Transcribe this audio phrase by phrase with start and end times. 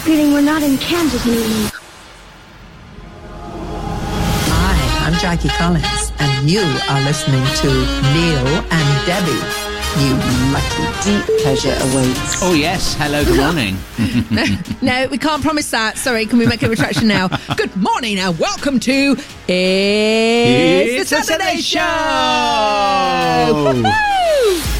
[0.00, 1.70] feeling we're not in Kansas anymore.
[4.52, 7.68] Hi, I'm Jackie Collins, and you are listening to
[8.14, 9.40] Neil and Debbie.
[9.98, 10.14] You
[10.54, 12.42] lucky deep pleasure awaits.
[12.42, 12.94] Oh, yes.
[12.94, 13.76] Hello, good morning.
[14.80, 15.98] no, we can't promise that.
[15.98, 17.28] Sorry, can we make a retraction now?
[17.56, 19.16] Good morning and welcome to
[19.48, 21.80] It's, It's the a Saturday, Saturday Show.
[23.82, 24.79] Show.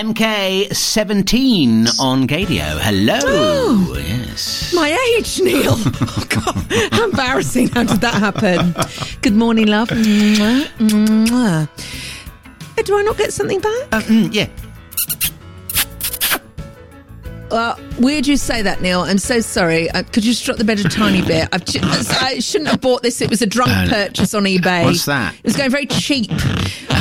[0.00, 2.78] MK17 on Gaydio.
[2.80, 3.18] Hello.
[3.22, 3.94] Oh.
[3.98, 4.72] Yes.
[4.74, 5.74] My age, Neil.
[5.76, 6.56] Oh, God,
[6.92, 7.68] how embarrassing.
[7.68, 8.74] How did that happen?
[9.20, 9.88] Good morning, love.
[9.90, 11.68] Mwah, mwah.
[12.78, 13.88] Uh, Do I not get something back?
[13.92, 14.48] Uh, mm, yeah.
[17.50, 19.00] Uh, weird you say that, Neil.
[19.00, 19.90] I'm so sorry.
[19.90, 21.48] Uh, could you just drop the bed a tiny bit?
[21.52, 23.20] I've ju- I shouldn't have bought this.
[23.20, 24.84] It was a drunk Uh, purchase on eBay.
[24.84, 25.34] what's that?
[25.34, 26.30] It was going very cheap.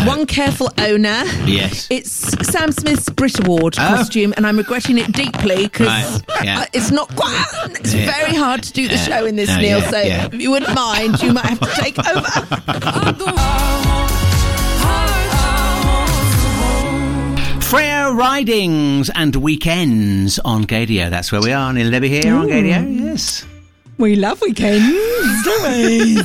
[0.06, 1.24] One careful owner.
[1.46, 1.88] Yes.
[1.90, 2.10] It's
[2.50, 3.82] Sam Smith's Brit Award Oh.
[3.96, 6.66] costume, and I'm regretting it deeply because Right, yeah.
[6.74, 7.46] it's not quite.
[7.80, 8.06] It's Yeah.
[8.12, 9.80] very hard to do the show in this, Neil.
[9.80, 14.06] yeah, so if you wouldn't mind, you might have to take over.
[18.14, 21.10] Ridings and Weekends on Gaydio.
[21.10, 21.72] That's where we are.
[21.74, 23.00] Neil Debbie here on Gaydio.
[23.06, 23.46] Yes.
[23.98, 24.86] We love weekends,
[25.44, 26.16] don't we?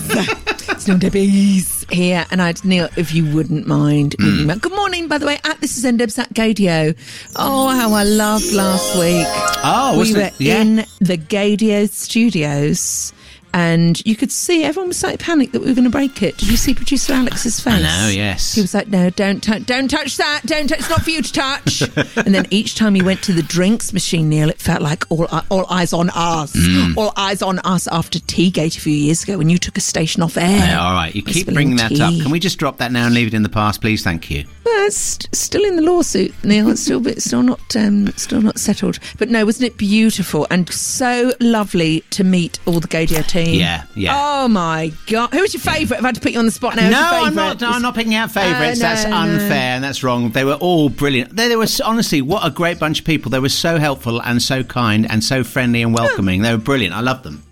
[0.72, 4.14] it's Neil Debbie's here, and I'd Neil, if you wouldn't mind.
[4.20, 4.50] Hmm.
[4.58, 5.38] Good morning, by the way.
[5.44, 6.96] At this is NDebs at Gaydio.
[7.36, 9.27] Oh, how I loved last week.
[9.64, 10.34] Oh, we were it?
[10.38, 10.60] Yeah.
[10.60, 13.14] in the Gaydio studios.
[13.56, 16.36] And you could see everyone was slightly panicked that we were going to break it.
[16.38, 17.72] Did you see producer Alex's face?
[17.74, 18.55] I know, yes.
[18.55, 20.41] He was like, "No, don't touch, don't touch that.
[20.44, 20.66] Don't.
[20.66, 21.83] Touch, it's not for you to touch."
[22.16, 25.27] and then each time he went to the drinks machine, Neil, it felt like all
[25.50, 26.96] all eyes on us, Mm.
[26.96, 27.86] all eyes on us.
[27.86, 30.48] After Teagate a few years ago, when you took a station off air.
[30.58, 31.14] Yeah, all right.
[31.14, 32.12] You keep bringing that up.
[32.20, 34.02] Can we just drop that now and leave it in the past, please?
[34.02, 34.44] Thank you.
[34.64, 36.70] Well, it's st- still in the lawsuit, Neil.
[36.70, 38.98] It's still bit, still not um, still not settled.
[39.18, 43.43] But no, wasn't it beautiful and so lovely to meet all the Gaydio team?
[43.52, 44.12] Yeah, yeah.
[44.16, 45.98] Oh my god, who was your favourite?
[45.98, 46.82] I've had to put you on the spot now.
[46.82, 47.62] Who's No, I'm not.
[47.62, 48.80] I'm not picking out favourites.
[48.80, 49.16] Uh, no, that's no.
[49.16, 50.30] unfair and that's wrong.
[50.30, 51.34] They were all brilliant.
[51.36, 53.30] They, they were honestly what a great bunch of people.
[53.30, 56.42] They were so helpful and so kind and so friendly and welcoming.
[56.42, 56.94] They were brilliant.
[56.94, 57.42] I love them.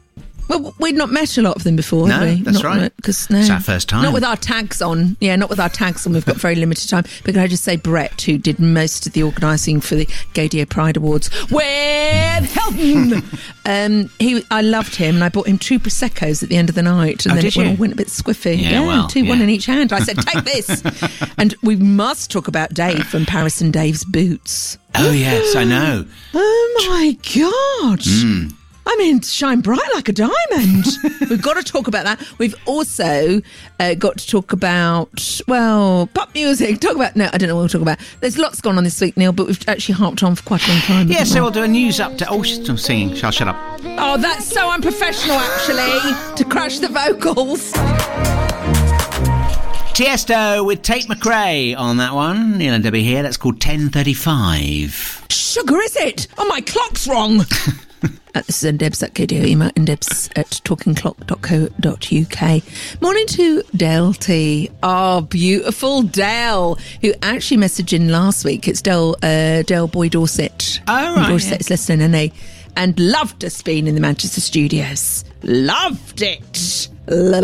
[0.49, 2.43] Well, we'd not met a lot of them before, No, have we?
[2.43, 2.93] that's Not- right.
[2.97, 4.03] Because no, It's our first time.
[4.03, 5.17] Not with our tags on.
[5.21, 6.13] Yeah, not with our tags on.
[6.13, 7.05] We've got very limited time.
[7.25, 10.69] But can I just say, Brett, who did most of the organising for the Gaydio
[10.69, 13.23] Pride Awards with Hilton.
[13.67, 16.75] um, he, I loved him, and I bought him two proseccos at the end of
[16.75, 17.77] the night, and Oh, then it all you?
[17.77, 18.61] went a bit squiffy.
[18.61, 19.93] Yeah, well, two, one in each hand.
[19.93, 20.83] I said, take this,
[21.39, 24.77] and we must talk about Dave from Paris and Dave's boots.
[24.95, 26.05] Oh yes, I know.
[26.35, 28.01] Oh my god!
[28.05, 28.49] Hmm.
[28.85, 30.87] I mean, shine bright like a diamond.
[31.31, 32.21] We've got to talk about that.
[32.39, 33.41] We've also
[33.79, 36.81] uh, got to talk about well, pop music.
[36.81, 37.99] Talk about no, I don't know what we'll talk about.
[38.21, 40.71] There's lots gone on this week, Neil, but we've actually harped on for quite a
[40.73, 41.09] long time.
[41.09, 41.41] Yeah, so we?
[41.43, 42.27] we'll do a news update.
[42.29, 43.15] Oh, she's still singing.
[43.15, 43.57] Shall I shut up?
[43.85, 47.73] oh, that's so unprofessional, actually, to crash the vocals.
[49.95, 52.59] Tiesto with Tate McRae on that one.
[52.59, 53.23] Neil and Debbie here.
[53.23, 55.27] That's called 1035.
[55.29, 56.29] Sugar, is it?
[56.39, 57.45] Oh, my clock's wrong.
[58.35, 63.01] Uh, this is Ndebs at Gaydio, email ndebs at talkingclock.co.uk.
[63.03, 64.71] Morning to Dell T.
[64.83, 68.67] Oh, beautiful Dell, who actually messaged in last week.
[68.67, 70.81] It's Dell, uh, Dell Boy Dorset.
[70.89, 71.67] Oh, right, Dorset yeah.
[71.69, 72.33] listening, and they
[72.75, 75.27] and loved us being in the Manchester studios.
[75.43, 76.89] Loved it.
[77.07, 77.43] Right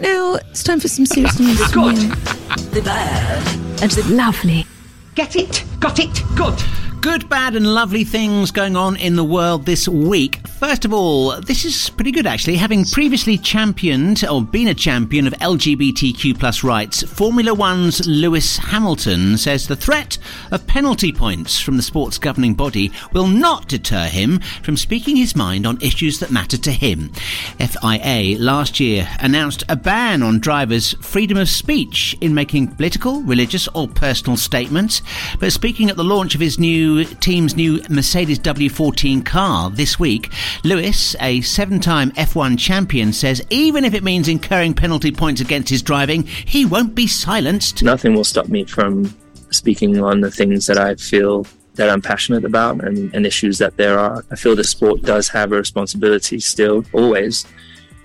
[0.00, 1.58] now, it's time for some serious news.
[1.72, 1.96] Good.
[1.96, 3.82] The bad.
[3.82, 4.66] And the lovely.
[5.14, 5.64] Get it.
[5.80, 6.22] Got it.
[6.36, 6.62] Good.
[7.04, 10.40] Good, bad, and lovely things going on in the world this week.
[10.48, 12.56] First of all, this is pretty good actually.
[12.56, 19.36] Having previously championed or been a champion of LGBTQ plus rights, Formula One's Lewis Hamilton
[19.36, 20.16] says the threat
[20.50, 25.36] of penalty points from the sport's governing body will not deter him from speaking his
[25.36, 27.10] mind on issues that matter to him.
[27.58, 33.68] FIA last year announced a ban on drivers' freedom of speech in making political, religious,
[33.74, 35.02] or personal statements.
[35.38, 40.32] But speaking at the launch of his new team's new Mercedes W14 car this week,
[40.62, 45.70] Lewis, a seven time F1 champion, says even if it means incurring penalty points against
[45.70, 47.82] his driving, he won't be silenced.
[47.82, 49.12] nothing will stop me from
[49.50, 53.76] speaking on the things that I feel that I'm passionate about and, and issues that
[53.76, 54.24] there are.
[54.30, 57.46] I feel the sport does have a responsibility still, always,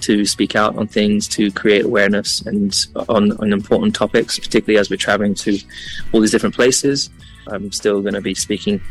[0.01, 2.75] to speak out on things, to create awareness and
[3.09, 5.59] on, on important topics, particularly as we're traveling to
[6.11, 7.09] all these different places.
[7.51, 8.81] I'm still going to be speaking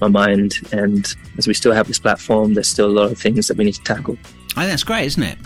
[0.00, 1.06] my mind, and
[1.38, 3.74] as we still have this platform, there's still a lot of things that we need
[3.74, 4.16] to tackle.
[4.56, 5.38] I think that's great, isn't it?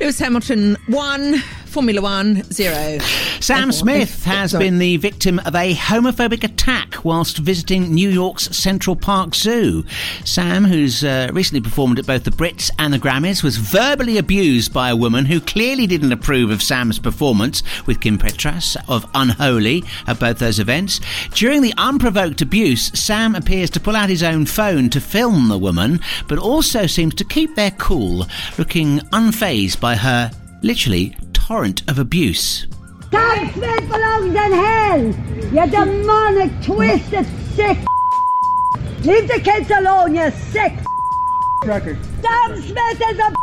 [0.00, 1.36] Lewis Hamilton one,
[1.72, 2.98] Formula One zero.
[3.40, 4.64] Sam Smith has Sorry.
[4.64, 9.82] been the victim of a homophobic attack whilst visiting New York's Central Park Zoo.
[10.24, 14.74] Sam, who's uh, recently performed at both the Brits and the Grammys, was verbally abused
[14.74, 19.82] by a woman who clearly didn't approve of Sam's performance with Kim Petras of Unholy
[20.06, 21.00] at both those events.
[21.32, 25.58] During the unprovoked abuse, Sam appears to pull out his own phone to film the
[25.58, 28.26] woman, but also seems to keep their cool,
[28.58, 30.30] looking unfazed by her
[30.62, 31.16] literally
[31.46, 32.68] torrent of abuse.
[33.10, 35.04] Sam Smith belongs in hell!
[35.52, 37.78] You demonic, twisted, sick
[39.04, 40.72] Leave the kids alone, you sick
[41.64, 43.34] Sam Smith is a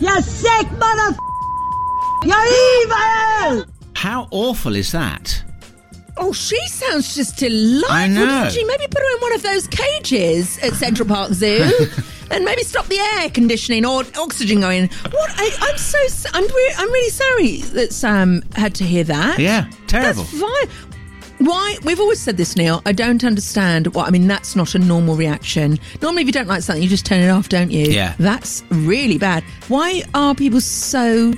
[0.00, 1.16] You sick mother
[2.24, 3.64] You're evil!
[3.94, 5.42] How awful is that?
[6.18, 7.90] Oh, she sounds just delightful.
[7.90, 8.48] I know.
[8.50, 8.64] she?
[8.64, 11.70] Maybe put her in one of those cages at Central Park Zoo,
[12.32, 14.88] and maybe stop the air conditioning or oxygen going.
[15.10, 15.30] What?
[15.36, 15.98] I, I'm so.
[16.32, 16.44] I'm.
[16.44, 19.38] Re- I'm really sorry that Sam had to hear that.
[19.38, 20.24] Yeah, terrible.
[20.24, 20.88] That's fine.
[21.38, 21.76] Why?
[21.82, 22.82] We've always said this, Neil.
[22.86, 23.94] I don't understand.
[23.94, 25.78] What I mean, that's not a normal reaction.
[26.00, 27.86] Normally, if you don't like something, you just turn it off, don't you?
[27.86, 28.14] Yeah.
[28.18, 29.42] That's really bad.
[29.68, 31.32] Why are people so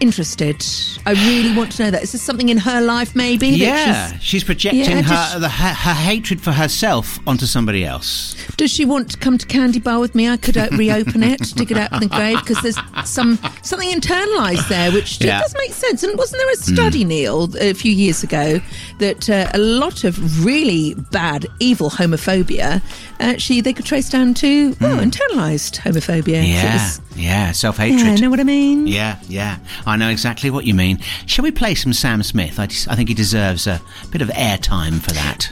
[0.00, 0.64] interested?
[1.06, 2.02] I really want to know that.
[2.02, 3.48] Is there something in her life, maybe?
[3.48, 7.84] Yeah, she's- she's, projecting Yeah, her, just- the, her her hatred for herself onto somebody
[7.84, 8.34] else.
[8.56, 10.28] Does she want to come to Candy Bar with me?
[10.28, 12.78] I could uh, reopen it, dig it out from the grave, because there's
[13.08, 15.40] some something internalised there, which Yeah.
[15.40, 16.02] does make sense.
[16.02, 18.60] And wasn't there a study, Neil, a few years ago,
[18.98, 22.82] that uh, a lot of really bad, evil homophobia
[23.20, 26.46] actually they could trace down to well, internalised homophobia.
[26.46, 27.98] Yeah, was- yeah, self hatred.
[28.00, 28.22] yeah, hatred.
[28.22, 28.86] know what I mean?
[28.86, 30.98] Yeah, yeah, I know exactly what you mean.
[31.26, 32.58] Shall we play some Sam Smith?
[32.58, 33.80] I, just, I think he deserves a
[34.10, 35.50] bit of airtime for that.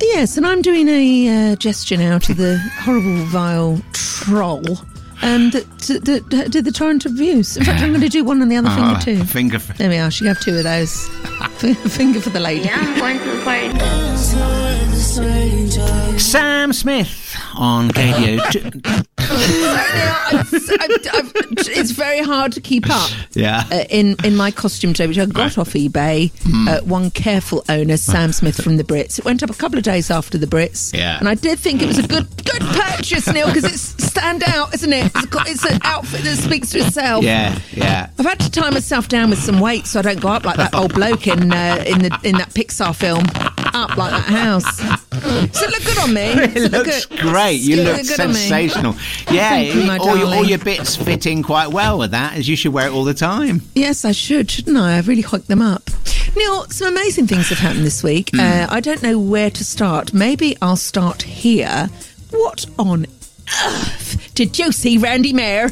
[0.00, 4.64] Yes, and I'm doing a uh, gesture now to the horrible, vile troll.
[5.24, 5.64] Um, that,
[6.04, 7.56] that, that did the torrent of abuse.
[7.56, 9.18] In fact, I'm going to do one on the other finger too.
[9.22, 10.10] Oh, finger for There we are.
[10.10, 11.08] She have two of those.
[11.94, 12.64] Finger for the lady.
[12.64, 15.41] Yeah, I'm going to the party.
[16.18, 18.38] Sam Smith on Radio.
[21.74, 23.10] it's very hard to keep up.
[23.32, 23.64] Yeah.
[23.70, 26.68] Uh, in in my costume today, which I got off eBay, Hmm.
[26.68, 29.18] uh, one careful owner, Sam Smith from the Brits.
[29.18, 30.96] It went up a couple of days after the Brits.
[30.96, 31.18] Yeah.
[31.18, 34.74] And I did think it was a good good purchase, Neil, because it's stand out,
[34.74, 35.06] isn't it?
[35.14, 37.24] It's, got, it's an outfit that speaks to itself.
[37.24, 38.10] yeah, yeah.
[38.18, 40.56] I've had to tie myself down with some weight so I don't go up like
[40.56, 43.24] that old bloke in uh, in the in that Pixar film,
[43.74, 44.78] up like that house.
[45.10, 46.22] Does it look good on me.
[46.22, 47.60] It looks great.
[47.60, 48.94] You look look good sensational.
[49.30, 52.56] Yeah, you, all, your, all your bits fit in quite well with that, as you
[52.56, 53.62] should wear it all the time.
[53.74, 54.98] Yes, I should, shouldn't I?
[54.98, 55.90] I've really hooked them up.
[56.36, 58.30] Neil, some amazing things have happened this week.
[58.32, 58.40] Hmm.
[58.40, 60.14] Uh, I don't know where to start.
[60.14, 61.88] Maybe I'll start here.
[62.30, 63.06] What on
[63.66, 65.70] earth did Josie, Randy Mayer,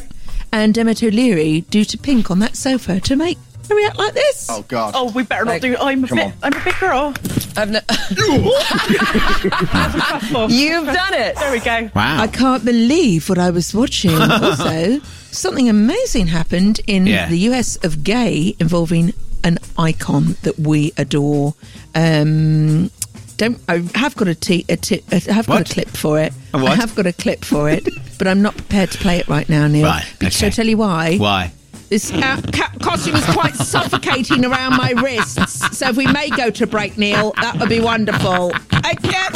[0.51, 3.37] and Emmett O'Leary do to Pink on that sofa to make
[3.71, 4.47] her react like this?
[4.49, 4.93] Oh God.
[4.95, 5.75] Oh, we better not Like- do.
[5.79, 6.19] I'm a bit.
[6.25, 6.33] on.
[6.43, 7.13] I'm a big girl.
[7.57, 7.81] I've no-
[10.49, 11.35] You've done it.
[11.35, 11.89] There we go.
[11.95, 12.21] Wow.
[12.21, 14.13] I can't believe what I was watching.
[14.15, 14.99] also,
[15.31, 17.27] something amazing happened in Yeah.
[17.27, 19.13] the US of gay involving
[19.43, 21.55] an icon that we adore.
[21.95, 22.91] Um,
[23.37, 26.31] don't I have got a, t- a, t- I have got a clip for it.
[26.53, 26.73] A what?
[26.73, 27.87] I have got a clip for it,
[28.19, 29.87] but I'm not prepared to play it right now, Neil.
[29.87, 30.49] Right, Shall I okay.
[30.51, 31.17] tell you why?
[31.17, 31.51] Why?
[31.91, 35.77] This uh, ca- costume is quite suffocating around my wrists.
[35.77, 38.53] So if we may go to break, Neil, that would be wonderful.
[38.73, 39.27] Okay.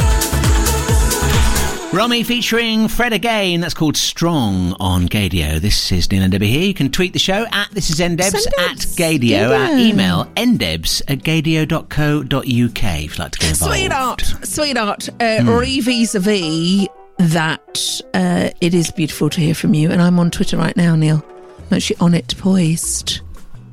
[1.95, 3.59] Romy featuring Fred again.
[3.61, 5.59] That's called Strong on Gaydio.
[5.59, 6.63] This is Neil and Debbie here.
[6.63, 8.95] You can tweet the show at this is ndebs Send at us.
[8.95, 9.49] Gaydio.
[9.49, 9.77] Our Yeah.
[9.77, 13.75] email ndebs at gaydio.co.uk if you'd like to get involved.
[13.75, 15.49] Sweetheart, sweetheart, uh, Hmm.
[15.49, 20.55] re vis-a-vis that uh, it is beautiful to hear from you, and I'm on Twitter
[20.57, 21.21] right now, Neil.
[21.71, 23.21] Actually on it, poised,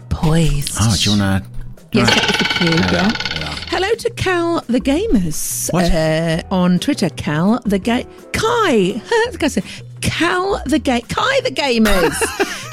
[0.09, 0.77] poised.
[0.81, 1.51] Oh, do you want to?
[1.93, 3.55] Yes, that was the yeah.
[3.69, 5.71] Hello to Cal the Gamers?
[5.75, 7.11] Uh, on Twitter.
[7.11, 9.03] Cal the Ga Kai.
[9.39, 9.65] guy said
[10.03, 12.13] Cal the Ga Kai the Gamers,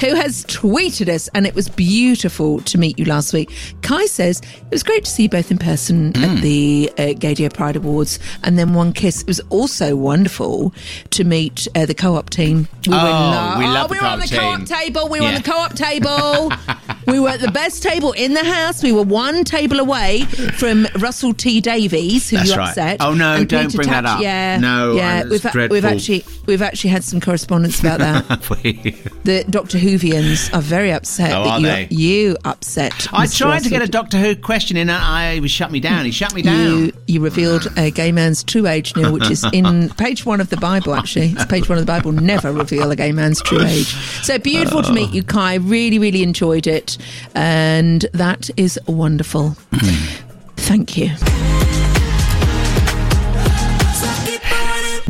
[0.00, 3.50] who has tweeted us, and it was beautiful to meet you last week.
[3.82, 6.22] Kai says it was great to see you both in person Mm.
[6.36, 9.22] at the uh, Gaydio Pride Awards, and then one kiss.
[9.22, 10.72] It was also wonderful
[11.10, 12.68] to meet uh, the co-op team.
[12.86, 14.66] We Oh, love- we love oh, the we were on the co-op team.
[14.66, 15.08] table.
[15.08, 16.52] We were on the co-op table.
[17.06, 18.82] we were at the best table in the house.
[18.82, 20.22] We were one table away
[20.58, 22.68] from Russell T Davies, who That's you right.
[22.68, 22.96] upset.
[23.00, 24.20] Oh, no, don't Peter bring that up.
[24.20, 25.24] Yeah, No, yeah.
[25.24, 25.68] We've, dreadful.
[25.74, 28.28] we've actually we've actually had some correspondence about that.
[29.24, 31.88] the Doctor Whovians are very upset Oh, that you they?
[31.90, 33.08] you upset.
[33.12, 33.38] I Mr.
[33.38, 36.04] tried to get a Doctor Who question in, and I he shut me down.
[36.04, 36.56] He shut me down.
[36.84, 40.50] You, you revealed a gay man's true age, Neil, which is in page one of
[40.50, 41.26] the Bible, actually.
[41.30, 42.12] It's page one of the Bible.
[42.12, 43.86] Never reveal a gay man's true age.
[44.22, 45.54] So beautiful to meet you, Kai.
[45.54, 46.96] Really, really enjoyed it.
[47.34, 49.50] And that is wonderful.
[50.56, 51.10] Thank you.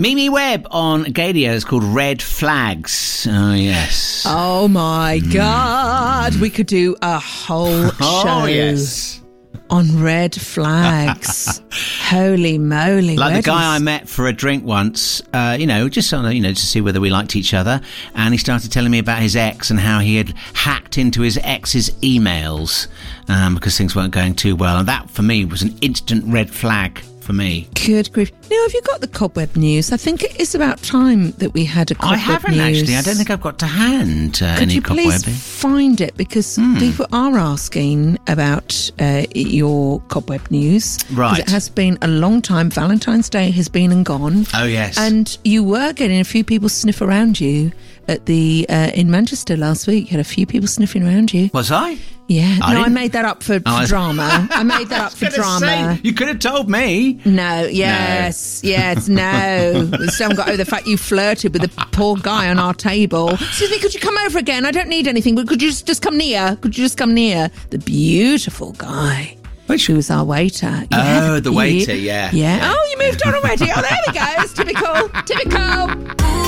[0.01, 3.27] Mimi Webb on Gaydio is called Red Flags.
[3.31, 4.25] Oh, yes.
[4.27, 6.37] Oh my God.
[6.37, 9.21] We could do a whole show Oh, yes.
[9.69, 11.61] on red flags.
[12.09, 13.19] Holy moly.
[13.19, 16.41] Like the guy I met for a drink once, uh, you know, just on, you
[16.41, 17.83] know, to see whether we liked each other,
[18.15, 21.39] and he started telling me about his ex and how he had hacked into his
[21.43, 22.87] ex's emails
[23.29, 26.51] um, because things weren't going too well, and that for me was an instant red
[26.51, 27.69] flag for me.
[27.87, 28.33] Good grief.
[28.51, 29.93] Now, have you got the cobweb news?
[29.93, 32.81] I think it is about time that we had a cobweb I haven't news.
[32.81, 32.97] actually.
[32.97, 35.37] I don't think I've got to hand uh, Could any you please cobweb.
[35.37, 36.17] find it?
[36.17, 36.79] Because Hmm.
[36.79, 40.99] people are asking about uh, your cobweb news.
[41.13, 41.39] Right.
[41.41, 42.71] It has been a long time.
[42.71, 44.47] Valentine's Day has been and gone.
[44.55, 44.99] Oh yes.
[44.99, 47.73] And you were getting a few people sniff around you
[48.11, 50.07] at the uh, in Manchester last week.
[50.07, 51.49] You had a few people sniffing around you.
[51.55, 51.97] was I?
[52.29, 54.49] Yeah, I no, I didn't- made that up for, for I- drama.
[54.53, 55.59] I made that up for drama.
[55.97, 57.19] say, you could have told me.
[57.25, 59.91] No, yes, yes, no.
[60.09, 63.31] Someone got over the fact you flirted with the poor guy on our table.
[63.31, 64.65] Excuse me, could you come over again?
[64.65, 66.57] I don't need anything, but could you just, just come near?
[66.61, 67.51] Could you just come near?
[67.71, 69.37] The beautiful guy.
[69.67, 70.85] Which- Who was our waiter.
[70.93, 72.31] Oh, the waiter, yeah.
[72.33, 72.61] Yeah.
[72.73, 73.67] Oh, you moved on already.
[73.75, 74.25] Oh, there we go.
[74.39, 75.09] It's typical.
[75.27, 76.40] Typical.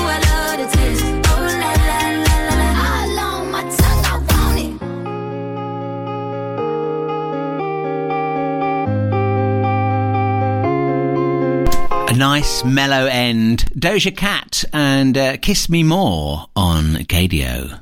[12.13, 13.65] A nice mellow end.
[13.75, 17.79] Doja Cat and uh, Kiss Me More on Gaydio.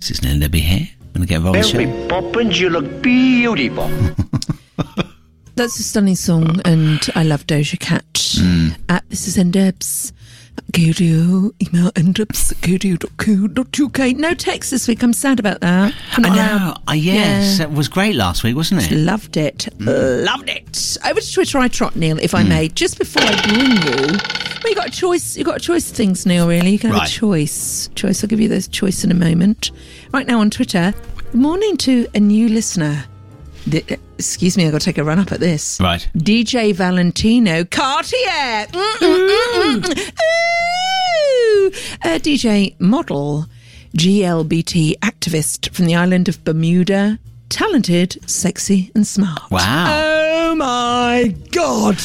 [0.00, 0.88] This is Neil Libby here.
[1.02, 2.08] I'm going to get involved in the show.
[2.08, 3.86] Poppins, you look beautiful.
[5.54, 8.06] That's a stunning song, and I love Doja Cat.
[8.38, 8.68] Hmm.
[8.88, 10.12] At this is ndebs.
[10.72, 14.16] Gaydio, email ndebs, gaydio.co.uk.
[14.18, 15.02] No text this week.
[15.02, 15.94] I'm sad about that.
[16.16, 16.74] I know.
[16.88, 17.64] Uh, yes, Yeah.
[17.66, 18.88] it was great last week, wasn't it?
[18.88, 19.68] Just Loved it.
[19.80, 20.96] Loved it.
[21.04, 22.48] Over to Twitter, I trot Neil, if I Hmm.
[22.48, 22.68] may.
[22.68, 24.18] Just before I bring you,
[24.62, 25.36] well, you got a choice.
[25.36, 26.46] You got a choice of things, Neil.
[26.46, 27.08] Really, you can have Right.
[27.08, 27.88] a choice.
[27.94, 28.22] Choice.
[28.22, 29.70] I'll give you this choice in a moment.
[30.12, 30.92] Right now on Twitter.
[31.32, 33.04] Good morning to a new listener.
[33.66, 35.80] The- excuse me, I've got to take a run up at this.
[35.80, 36.08] Right.
[36.16, 38.66] DJ Valentino Cartier.
[38.70, 40.08] Mm.
[41.30, 41.72] Ooh.
[42.02, 43.46] A DJ model,
[43.96, 47.18] GLBT activist from the island of Bermuda.
[47.48, 49.50] Talented, sexy, and smart.
[49.50, 49.86] Wow.
[49.88, 51.98] Oh my God.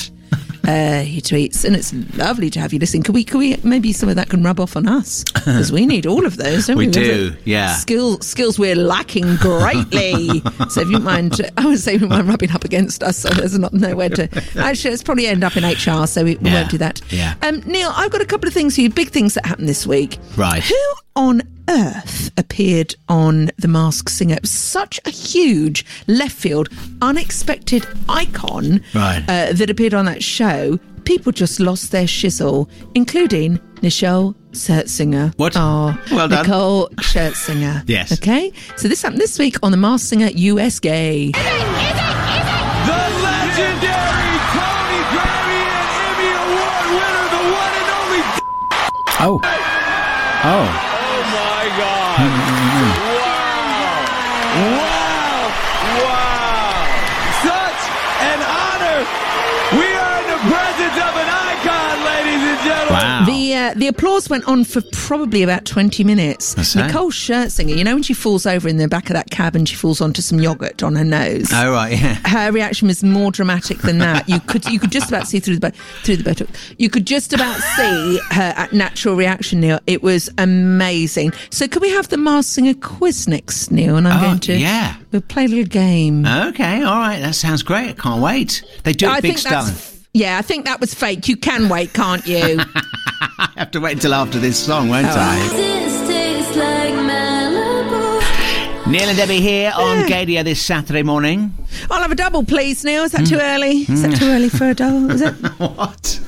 [0.65, 3.03] Uh, he tweets, and it's lovely to have you listen.
[3.03, 5.24] Could we, could we, maybe some of that can rub off on us?
[5.43, 6.86] Because we need all of those, don't we?
[6.88, 7.74] We do, yeah.
[7.75, 10.39] Skill, skills we're lacking greatly.
[10.70, 13.60] so if you mind, I would say you mind rubbing up against us, so there's
[13.60, 14.29] not nowhere to.
[14.58, 17.01] Actually, it's probably end up in HR, so we, we Yeah, won't do that.
[17.10, 17.36] yeah.
[17.41, 19.86] Um, Neil, I've got a couple of things for you, big things that happened this
[19.86, 20.17] week.
[20.38, 20.63] Right.
[20.63, 20.75] Who
[21.15, 24.38] on earth appeared on The Masked Singer?
[24.43, 26.70] Such a huge left field,
[27.01, 29.24] unexpected icon Right.
[29.27, 30.79] uh, that appeared on that show.
[31.05, 35.34] People just lost their shizzle, including Nichelle Scherzinger.
[35.38, 35.53] What?
[35.58, 36.43] Oh, Well done.
[36.46, 37.84] Nicole Scherzinger.
[37.89, 38.12] Yes.
[38.13, 38.51] Okay.
[38.77, 41.32] So this happened this week on The Masked Singer US Gay.
[41.32, 41.39] The
[43.24, 48.22] legendary Tony Grammy and Emmy Award winner, the one and only.
[49.20, 49.39] Oh.
[50.46, 50.89] Oh.
[52.24, 52.30] Wow!
[54.80, 55.51] Wow!
[56.08, 56.88] Wow!
[57.44, 57.84] Such
[58.32, 59.03] an honor!
[59.75, 61.23] We are in the presence of and
[62.63, 62.93] gentlemen.
[62.93, 63.25] Wow.
[63.25, 66.53] The uh, the applause went on for probably about twenty minutes.
[66.53, 66.75] That's.
[66.75, 69.67] Nicole Scherzinger, you know when she falls over in the back of that cab and
[69.67, 71.50] she falls onto some yogurt on her nose.
[71.53, 72.15] Oh, right, yeah.
[72.27, 74.27] Her reaction was more dramatic than that.
[74.27, 75.72] You could you could just about see through the
[76.03, 76.50] through the buttock.
[76.77, 79.79] You could just about see her natural reaction, Neil.
[79.88, 81.34] It was amazing.
[81.50, 83.96] So could we have the Mars Singer quiz next, Neil?
[83.98, 84.96] And I'm Oh, going to yeah.
[85.12, 86.25] we'll play a little game.
[86.25, 87.20] Okay, all right.
[87.20, 87.89] That sounds great.
[87.89, 88.63] I can't wait.
[88.84, 90.38] They do it I big that's yeah.
[90.38, 91.27] I think that was fake.
[91.27, 92.60] You can wait, can't you?
[93.39, 95.36] I have to wait until after this song, won't I?
[95.50, 98.91] This tastes like Malibu.
[98.91, 101.53] Neil and Debbie here on Gaydio this Saturday morning.
[101.89, 103.03] I'll have a double, please, Neil.
[103.03, 103.25] Is that Hmm.
[103.25, 103.77] too early?
[103.89, 105.10] Is that too early for a double?
[105.12, 106.20] Is it What?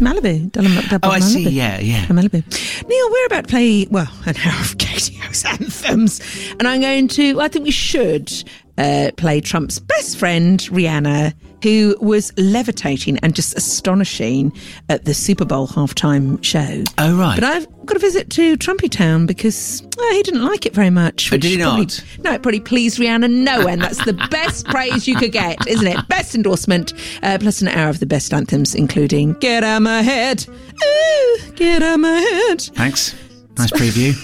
[0.00, 0.50] Malibu?
[0.52, 1.22] Double, double Oh, I Malibu.
[1.22, 1.48] see.
[1.50, 2.06] Yeah, yeah.
[2.06, 2.42] Malibu.
[2.88, 6.20] Neil, we're about to play, well, an hour of Gaydio's anthems.
[6.58, 8.32] And I'm going to, I think we should
[8.78, 14.52] uh, play Trump's best friend, Rihanna, who was levitating and just astonishing
[14.88, 16.84] at the Super Bowl halftime show.
[16.98, 17.34] Oh, right.
[17.34, 20.90] But I've got a visit to Trumpy Town because well, he didn't like it very
[20.90, 21.32] much.
[21.32, 22.04] Oh, did he probably- not?
[22.22, 23.80] no, it probably pleased Rihanna no end.
[23.82, 26.06] That's the best praise you could get, isn't it?
[26.08, 30.46] Best endorsement, uh, plus an hour of the best anthems, including Get Out My Head.
[30.48, 32.60] Ooh, get out my head.
[32.60, 33.14] Thanks.
[33.56, 34.14] Nice preview.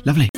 [0.06, 0.29] Lovely.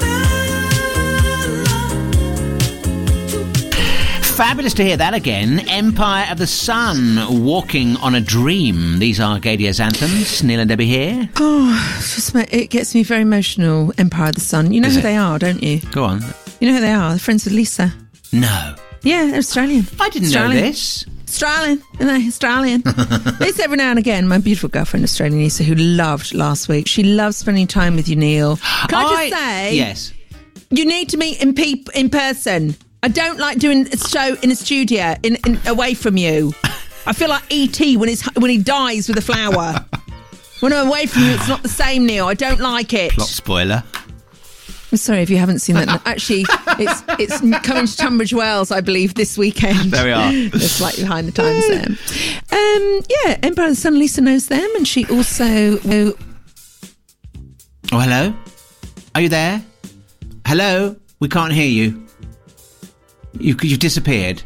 [4.36, 5.60] Fabulous to hear that again.
[5.68, 8.98] Empire of the Sun, Walking on a Dream.
[8.98, 10.42] These are Gaydio's anthems.
[10.42, 11.28] Neil and Debbie here.
[11.36, 13.92] Oh, just it gets me very emotional.
[13.98, 14.72] Empire of the Sun.
[14.72, 15.02] You know Is who it?
[15.02, 15.80] they are, don't you?
[15.92, 16.22] Go on.
[16.60, 17.10] You know who they are?
[17.10, 17.92] They're friends with Lisa.
[18.32, 18.74] No.
[19.02, 19.86] Yeah, they're Australian.
[20.00, 20.56] I didn't Australian.
[20.62, 21.06] know this.
[21.28, 22.82] Australian, you know, Australian.
[23.40, 26.86] Lisa, every now and again, my beautiful girlfriend, Australian Lisa, who loved last week.
[26.88, 28.56] She loves spending time with you, Neil.
[28.88, 30.12] Can I, just say, Yes.
[30.70, 32.74] you need to meet in peop- in person.
[33.04, 36.52] I don't like doing a show in a studio, in, in away from you.
[37.04, 39.84] I feel like ET when he's when he dies with a flower.
[40.60, 42.26] when I'm away from you, it's not the same, Neil.
[42.28, 43.10] I don't like it.
[43.10, 43.82] Plot spoiler.
[44.92, 46.00] I'm sorry if you haven't seen that.
[46.06, 46.44] Actually,
[46.78, 49.90] it's it's coming to Tunbridge Wells, I believe, this weekend.
[49.90, 50.30] There we are.
[50.50, 51.86] They're slightly behind the times there.
[52.52, 53.98] Um, yeah, Empire of the Sun.
[53.98, 55.78] Lisa knows them, and she also.
[57.90, 58.32] Oh, hello?
[59.16, 59.60] Are you there?
[60.46, 60.94] Hello?
[61.18, 62.06] We can't hear you.
[63.38, 64.42] You, you've disappeared.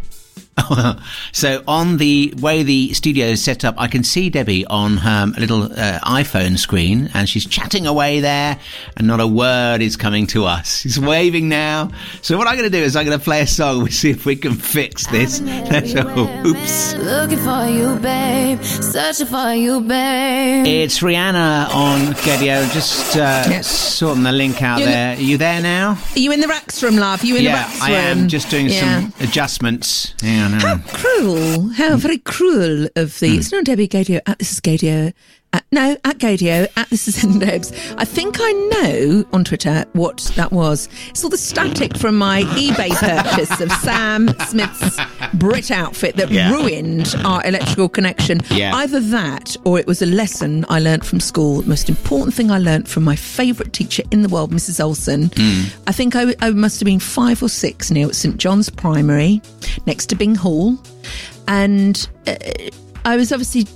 [1.33, 5.27] so on the way the studio is set up, I can see Debbie on her
[5.39, 8.59] little uh, iPhone screen, and she's chatting away there,
[8.97, 10.81] and not a word is coming to us.
[10.81, 11.91] She's waving now.
[12.23, 13.77] So what I'm going to do is I'm going to play a song.
[13.87, 15.41] We'll see if we can fix this.
[15.41, 16.95] oops.
[16.95, 18.61] Looking for you, babe.
[18.63, 20.67] Searching for you, babe.
[20.67, 22.73] It's Rihanna on Gaydio.
[22.73, 23.67] Just uh, Yes.
[23.69, 25.17] sorting the link out You're in there.
[25.17, 25.99] Are you there now?
[26.15, 27.23] Are you in the Rax room, love?
[27.23, 27.83] Are You in the yeah, Rax room?
[27.83, 29.01] I am just doing Yeah.
[29.03, 30.15] some adjustments.
[30.23, 31.71] Yeah, How cruel!
[31.71, 33.29] How very cruel of the.
[33.31, 33.38] Hmm.
[33.38, 34.21] It's not Debbie Gaydio.
[34.26, 35.12] At this is Gaydio.
[35.57, 36.69] At, no, at Gaydio.
[36.77, 37.73] At this is Debs.
[37.97, 40.87] I think I know on Twitter what that was.
[41.09, 44.99] It's all the static from my eBay purchase of Sam Smith's
[45.33, 46.53] Brit outfit that Yeah.
[46.53, 48.43] ruined our electrical connection.
[48.51, 48.75] Yeah.
[48.77, 51.63] Either that or it was a lesson I learnt from school.
[51.63, 54.79] The most important thing I learnt from my favourite teacher in the world, Mrs.
[54.85, 55.31] Olson.
[55.87, 59.40] I think I, I must have been five or six now at St John's Primary,
[59.87, 60.77] next to Bing Hall.
[61.49, 62.35] And uh,
[63.07, 63.66] I was obviously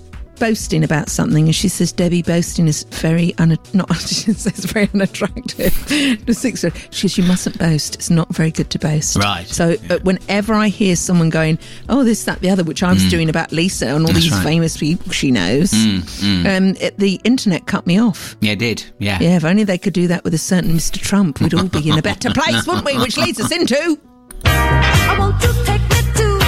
[0.40, 4.88] boasting about something, and she says, Debbie, boasting is very un- not she says very
[4.92, 5.72] unattractive.
[6.26, 7.94] she says, you mustn't boast.
[7.94, 9.16] It's not very good to boast.
[9.16, 9.46] Right.
[9.46, 13.08] So uh, whenever I hear someone going, oh, this, that, the other, which I was
[13.08, 14.42] doing about Lisa and all That's these right.
[14.42, 18.36] famous people she knows, Um, it, the internet cut me off.
[18.40, 18.84] Yeah, it did.
[18.98, 19.18] Yeah.
[19.20, 20.98] Yeah, if only they could do that with a certain Mr.
[20.98, 22.98] Trump, we'd all be in a better place, wouldn't we?
[22.98, 24.00] Which leads us into.
[24.44, 26.38] I want to take me to.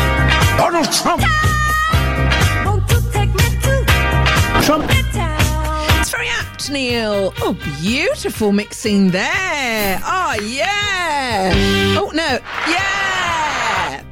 [0.56, 1.51] Donald Trump.
[4.62, 4.84] Trump.
[4.90, 7.32] It's very apt, Neil.
[7.40, 10.00] Oh, beautiful mixing there.
[10.04, 11.52] Oh, yeah.
[11.98, 12.38] Oh, no.
[12.68, 14.02] Yeah.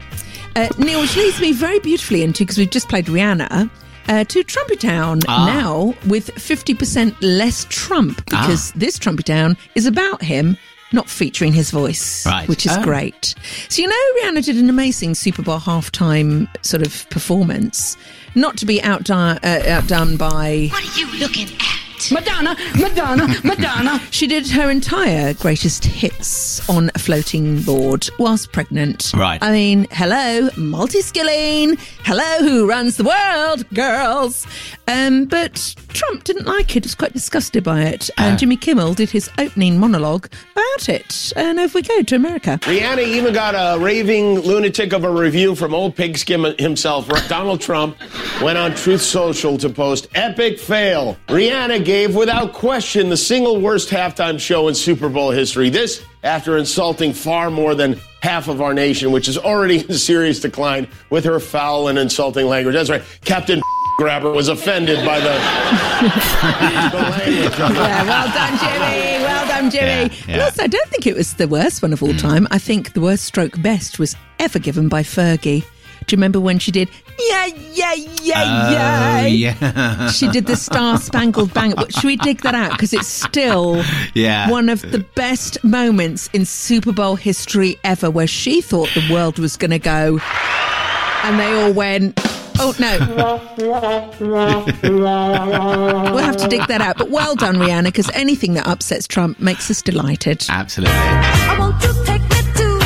[0.56, 3.70] Uh, Neil, which leads me very beautifully into, because we've just played Rihanna,
[4.08, 5.46] uh, to Trumpy Town Ah.
[5.46, 10.56] now with 50% less Trump, because this Trumpy Town is about him.
[10.92, 12.48] Not featuring his voice, Right.
[12.48, 12.82] which is Oh.
[12.82, 13.34] great.
[13.68, 17.96] So you know, Rihanna did an amazing Super Bowl halftime sort of performance,
[18.34, 22.10] not to be outdone, uh, outdone by What are you looking at?
[22.10, 24.00] Madonna, Madonna, Madonna.
[24.10, 29.12] She did her entire greatest hits on a floating board whilst pregnant.
[29.14, 29.38] Right.
[29.42, 31.76] I mean, hello, multi skilling.
[32.04, 34.46] Hello, who runs the world, girls?
[34.90, 38.10] Um, but Trump didn't like it, was quite disgusted by it.
[38.18, 38.36] And Ah.
[38.36, 41.32] Jimmy Kimmel did his opening monologue about it.
[41.36, 42.58] And over we go to America.
[42.62, 47.08] Rihanna even got a raving lunatic of a review from old pigskin himself.
[47.28, 47.96] Donald Trump
[48.42, 51.16] went on Truth Social to post epic fail.
[51.28, 55.70] Rihanna gave without question the single worst halftime show in Super Bowl history.
[55.70, 60.40] This after insulting far more than half of our nation, which is already in serious
[60.40, 62.74] decline with her foul and insulting language.
[62.74, 63.02] That's right.
[63.24, 63.62] Captain
[64.00, 67.58] Grabber was offended by the, the language.
[67.60, 69.22] Yeah, well done, Jimmy.
[69.22, 69.86] Well done, Jimmy.
[69.86, 70.44] Yeah, And yeah.
[70.46, 72.18] also, I don't think it was the worst one of all mm.
[72.18, 72.48] time.
[72.50, 75.64] I think the worst stroke best was ever given by Fergie.
[76.06, 76.88] Do you remember when she did,
[77.28, 79.20] yeah, yeah, yeah, oh, yeah?
[79.22, 80.08] Oh, yeah.
[80.08, 81.76] She did the Star Spangled Banner.
[81.90, 82.70] Should we dig that out?
[82.70, 83.84] Because it's still
[84.14, 84.48] Yeah.
[84.50, 89.38] one of the best moments in Super Bowl history ever where she thought the world
[89.38, 90.20] was going to go.
[91.22, 92.18] And they all went,
[92.60, 92.98] oh no.
[96.14, 96.98] we'll have to dig that out.
[96.98, 100.44] But well done, Rihanna, because anything that upsets Trump makes us delighted.
[100.48, 100.94] Absolutely.
[100.94, 102.78] I want to take me to.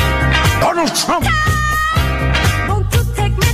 [0.59, 1.25] Donald Trump.
[2.69, 3.45] Want to take me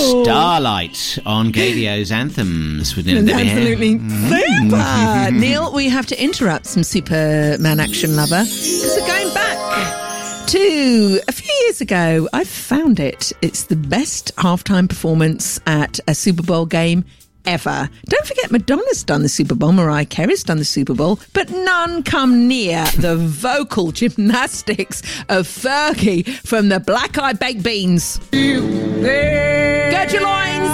[0.00, 0.24] to.
[0.24, 0.24] Trumpet.
[0.24, 0.24] Supermen lovers.
[0.24, 5.30] Starlight on Gaydio's anthems with Neil Absolutely super.
[5.32, 11.32] Neil, we have to interrupt some Superman action lover because we're going back to a
[11.32, 12.28] few years ago.
[12.32, 13.32] I found it.
[13.42, 17.04] It's the best halftime performance at a Super Bowl game
[17.46, 17.88] ever.
[18.06, 22.02] Don't forget, Madonna's done the Super Bowl, Mariah Carey's done the Super Bowl, but none
[22.02, 28.18] come near the vocal gymnastics of Fergie from the Black Eyed Baked Beans.
[28.30, 30.70] Get your loins!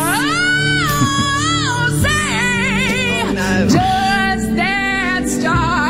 [3.49, 5.86] Oh, just that star.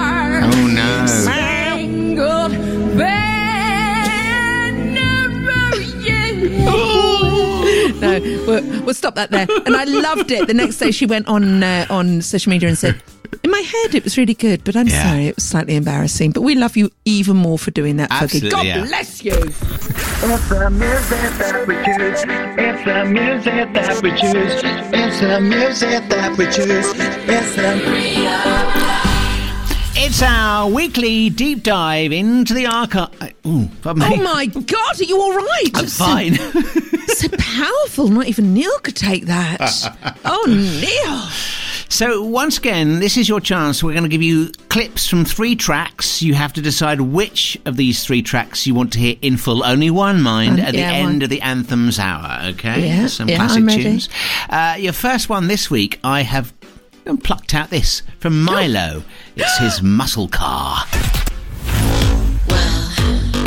[8.18, 9.46] No, we'll, we'll stop that there.
[9.66, 10.46] And I loved it.
[10.46, 13.00] The next day, she went on uh, on social media and said,
[13.42, 15.02] "In my head, it was really good, but I'm Yeah.
[15.10, 16.32] sorry, it was slightly embarrassing.
[16.32, 18.84] But we love you even more for doing that, Absolutely, God yeah.
[18.84, 22.24] bless you." It's the music that we choose.
[22.58, 24.62] It's the music that we choose.
[24.92, 26.92] It's the music that we choose.
[27.28, 29.05] It's the
[29.98, 33.10] It's our weekly deep dive into the archive.
[33.44, 33.68] Me.
[33.84, 35.70] Oh my God, are you all right?
[35.74, 36.38] I'm So- fine.
[37.16, 38.08] So powerful.
[38.08, 40.18] Not even Neil could take that.
[40.26, 41.28] oh, Neil.
[41.88, 43.82] So, once again, this is your chance.
[43.82, 46.20] We're going to give you clips from three tracks.
[46.20, 49.64] You have to decide which of these three tracks you want to hear in full.
[49.64, 51.22] Only one, mind, Um, at yeah, the end one.
[51.22, 52.86] of the anthem's hour, okay?
[52.86, 54.08] Yeah, Some yeah, classic tunes.
[54.50, 56.52] Uh, your first one this week, I have
[57.14, 59.04] plucked out this from Mylo.
[59.36, 60.84] It's his muscle car.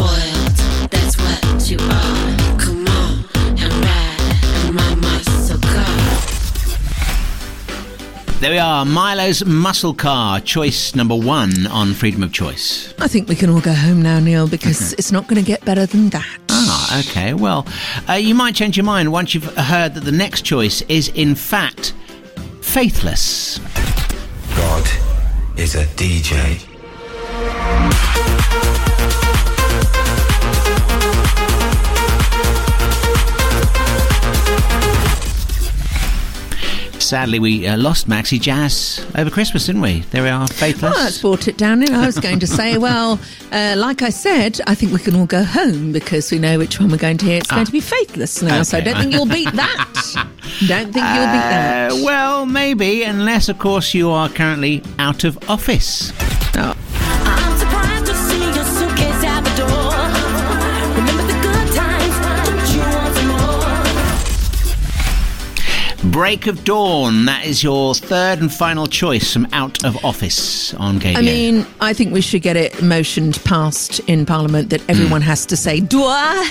[0.02, 0.56] Oiled,
[0.90, 2.38] that's what you are.
[2.58, 3.26] Come on
[3.60, 5.86] and ride in my muscle car.
[8.40, 12.94] There we are, Mylo's muscle car, choice number one on Freedom of Choice.
[13.00, 15.66] I think we can all go home now, Neil, because it's not going to get
[15.66, 16.40] better than that.
[16.50, 17.34] Ah, okay.
[17.34, 17.68] Well,
[18.08, 21.36] uh, you might change your mind once you've heard that the next choice is, in
[21.36, 21.94] fact,
[22.70, 23.58] Faithless.
[24.56, 24.88] God
[25.58, 26.70] is a DJ.
[37.10, 40.02] Sadly, we uh, lost Maxi Jazz over Christmas, didn't we?
[40.12, 40.94] There we are, Faithless.
[40.96, 41.82] Oh, that's brought it down.
[41.92, 43.20] I was going to say, well,
[43.52, 46.80] uh, like I said, I think we can all go home because we know which
[46.80, 47.38] one we're going to hear.
[47.40, 47.66] It's going Ah.
[47.66, 50.28] to be Faithless now, so I don't think you'll beat that.
[50.68, 51.92] don't think you'll beat that.
[51.94, 56.12] Uh, well, maybe, unless, of course, you are currently out of office.
[66.20, 71.00] Break of Dawn, that is your third and final choice from Out of Office on
[71.00, 71.16] Gaydio.
[71.16, 75.46] I mean, I think we should get it motioned past in Parliament that everyone has
[75.46, 76.44] to say "dwa,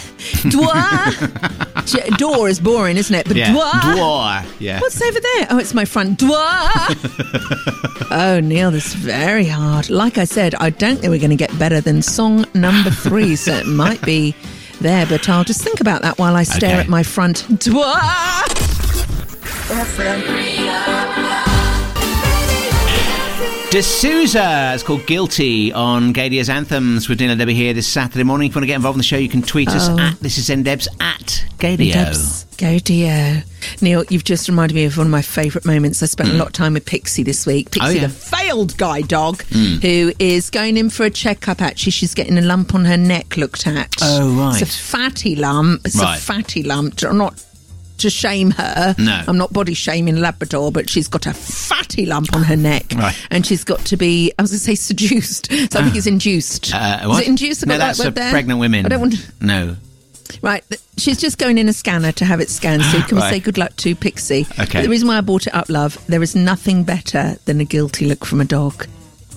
[0.49, 3.29] dwa." Door is boring, isn't it?
[3.29, 3.53] But yeah.
[3.53, 4.47] dwa.
[4.59, 4.81] Yeah.
[4.81, 5.47] What's over there?
[5.51, 8.09] Oh, it's my front dwa.
[8.11, 9.91] oh, Neil, this is very hard.
[9.91, 13.37] Like I said, I don't think we're going to get better than song number three,
[13.37, 14.35] so it might be
[14.81, 15.05] there.
[15.05, 16.81] But I'll just think about that while I stare Okay.
[16.81, 19.28] at my front dwa.
[23.71, 28.47] D'Souza is called Guilty on Gaydio's Anthems with Dina Debbie here this Saturday morning.
[28.49, 29.99] If you want to get involved in the show, you can tweet us Oh.
[29.99, 31.93] at This Is NDebs at Gaydio.
[31.93, 32.79] Debs, Go
[33.83, 36.03] Neil, you've just reminded me of one of my favourite moments.
[36.03, 37.71] I spent a lot of time with Pixie this week.
[37.71, 37.87] Pixie, Hmm.
[37.87, 38.07] Oh, yeah.
[38.07, 39.83] the failed guy dog, Mm.
[39.83, 41.61] who is going in for a checkup.
[41.61, 43.95] Actually, she's getting a lump on her neck looked at.
[44.01, 44.63] Oh, right.
[44.63, 45.83] It's a fatty lump.
[45.85, 46.19] It's Right.
[46.19, 47.01] a fatty lump.
[47.03, 47.39] Not
[47.99, 48.95] to shame her.
[48.99, 49.25] No.
[49.27, 52.87] I'm not body shaming Labrador, but she's got a fatty lump on her neck.
[52.97, 53.15] Right.
[53.31, 55.51] And she's got to be, I was going to say seduced.
[55.51, 56.73] So I think it's induced.
[56.75, 57.23] Uh, Is what?
[57.23, 57.67] it induced?
[57.67, 58.87] No, that that's for pregnant women.
[58.87, 59.33] I don't want to.
[59.41, 59.77] No.
[60.43, 60.63] Right,
[60.99, 62.83] she's just going in a scanner to have it scanned.
[62.85, 63.31] So can we Right.
[63.35, 64.47] say good luck to Pixie?
[64.59, 64.65] Okay.
[64.79, 67.65] But the reason why I brought it up, love, there is nothing better than a
[67.65, 68.87] guilty look from a dog.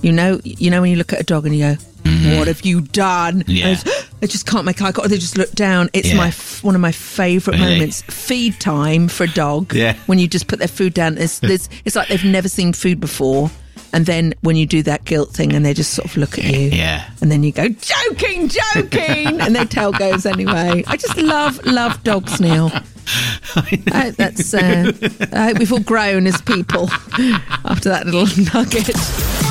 [0.01, 1.61] You know, you know when you look at a dog and you
[2.03, 3.51] go, "What have you done?" Mm-hmm.
[3.51, 4.01] Yeah.
[4.21, 5.09] They just can't make eye contact.
[5.09, 5.89] They just look down.
[5.93, 6.15] It's Yeah.
[6.17, 7.73] my f- one of my favourite Really?
[7.73, 8.03] moments.
[8.03, 9.73] Feed time for a dog.
[9.73, 9.95] Yeah.
[10.05, 12.99] When you just put their food down, it's, there's, it's like they've never seen food
[12.99, 13.49] before.
[13.93, 16.45] And then when you do that guilt thing, and they just sort of look at
[16.45, 17.09] you, Yeah.
[17.19, 20.83] and then you go, joking, joking, and their tail goes anyway.
[20.87, 22.71] I just love, love dogs, Neil.
[23.55, 24.53] I hope that's.
[24.53, 24.93] Uh,
[25.33, 26.89] I hope we've all grown as people
[27.65, 29.50] after that little nugget.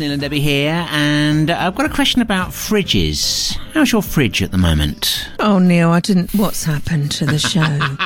[0.00, 3.54] Neil and Debbie here, and I've got a question about fridges.
[3.74, 5.28] How's your fridge at the moment?
[5.38, 6.34] Oh, Neil, I didn't.
[6.34, 7.96] What's happened to the show?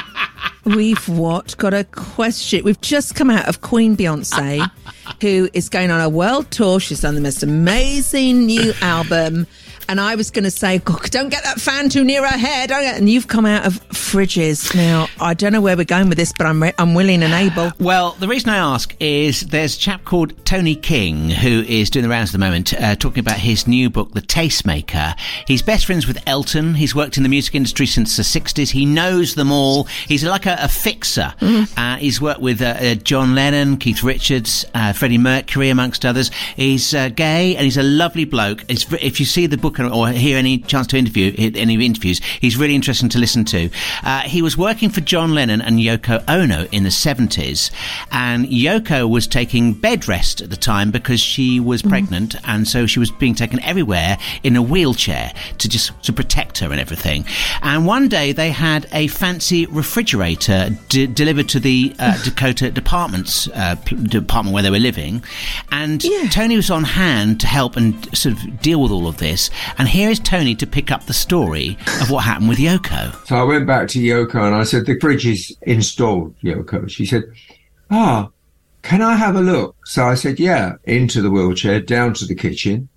[0.77, 1.57] We've what?
[1.57, 2.65] Got a question.
[2.65, 4.69] We've just come out of Queen Beyonce,
[5.21, 6.81] who is going on a world tour.
[6.81, 9.47] She's done the most amazing new album.
[9.89, 12.69] And I was going to say, "God, don't get that fan too near her head.
[12.71, 14.75] Don't get-" And you've come out of fridges.
[14.75, 17.33] Now, I don't know where we're going with this, but I'm, re- I'm willing and
[17.33, 17.73] able.
[17.79, 22.03] Well, the reason I ask is there's a chap called Tony King who is doing
[22.05, 25.19] the rounds at the moment, uh, talking about his new book, The Tastemaker.
[25.47, 26.75] He's best friends with Elton.
[26.75, 28.71] He's worked in the music industry since the 60s.
[28.71, 29.85] He knows them all.
[30.09, 31.35] He's like a, a fixer.
[31.77, 36.31] Uh, he's worked with uh, uh, John Lennon, Keith Richards, uh, Freddie Mercury, amongst others.
[36.57, 38.65] He's uh, gay and he's a lovely bloke.
[38.69, 42.57] It's, if you see the book or hear any chance to interview any interviews, he's
[42.57, 43.71] really interesting to listen to.
[44.03, 47.71] Uh, he was working for John Lennon and Yoko Ono in the 70s,
[48.11, 52.87] and Yoko was taking bed rest at the time because she was pregnant, and so
[52.87, 57.25] she was being taken everywhere in a wheelchair to just to protect her and everything.
[57.63, 63.49] And one day they had a fancy refrigerator d- delivered to the uh, Dakota Department's
[63.49, 65.23] uh, p- department where they were living,
[65.71, 69.51] and Tony was on hand to help and sort of deal with all of this.
[69.79, 73.15] And here is Tony to pick up the story of what happened with Yoko.
[73.27, 76.89] So I went back to Yoko and I said, the fridge is installed, Yoko.
[76.89, 77.25] She said,
[77.91, 78.31] ah,
[78.83, 79.77] can I have a look?
[79.87, 82.89] So I said, yeah, into the wheelchair, down to the kitchen.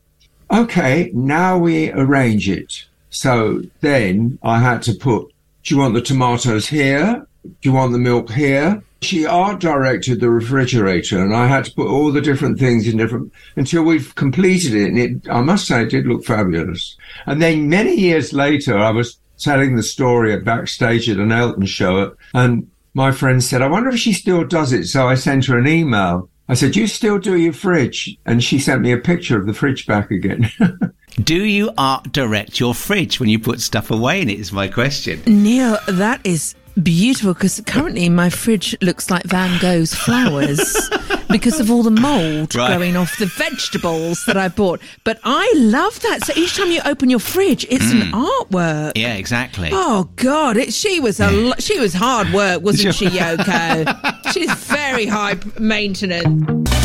[0.52, 2.86] Okay, now we arrange it.
[3.10, 5.32] So then I had to put,
[5.64, 7.26] do you want the tomatoes here?
[7.44, 8.84] Do you want the milk here?
[9.02, 12.98] She art directed the refrigerator and I had to put all the different things in
[12.98, 14.88] different until we've completed it.
[14.88, 16.98] And it, I must say, it did look fabulous.
[17.26, 21.66] And then many years later, I was telling the story at backstage at an Elton
[21.66, 24.86] show and my friend said, I wonder if she still does it.
[24.86, 26.30] So I sent her an email.
[26.50, 28.18] I said, you still do your fridge?
[28.26, 30.50] And she sent me a picture of the fridge back again.
[31.24, 34.40] Do you art direct your fridge when you put stuff away in it?
[34.40, 35.22] Is my question.
[35.26, 40.90] Neil, that is beautiful because currently my fridge looks like Van Gogh's flowers
[41.30, 42.68] because of all the mold Right.
[42.76, 44.82] growing off the vegetables that I bought.
[45.04, 46.26] But I love that.
[46.26, 48.12] So each time you open your fridge, it's an mm.
[48.12, 48.94] artwork.
[48.96, 49.70] Yeah, exactly.
[49.72, 50.58] Oh God!
[50.58, 54.32] It, she was a lo- she was hard work, wasn't she, Yoko?
[54.34, 56.77] She's very high maintenance.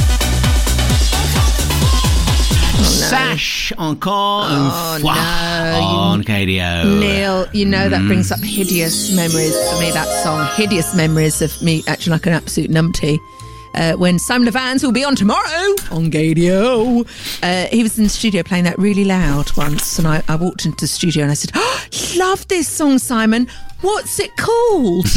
[3.12, 5.10] Sash encore Oh, and no,
[5.86, 6.98] on Gaydio.
[6.98, 8.06] Neil, you know that Mm.
[8.08, 9.90] brings up hideous memories for me.
[9.90, 13.18] That song, hideous memories of me acting like an absolute numpty.
[13.74, 17.06] Uh, when Simon Levans will be on tomorrow on Gaydio,
[17.42, 20.64] uh, he was in the studio playing that really loud once, and I, I walked
[20.66, 23.48] into the studio and I said, oh, "Love this song, Simon.
[23.80, 25.06] What's it called?"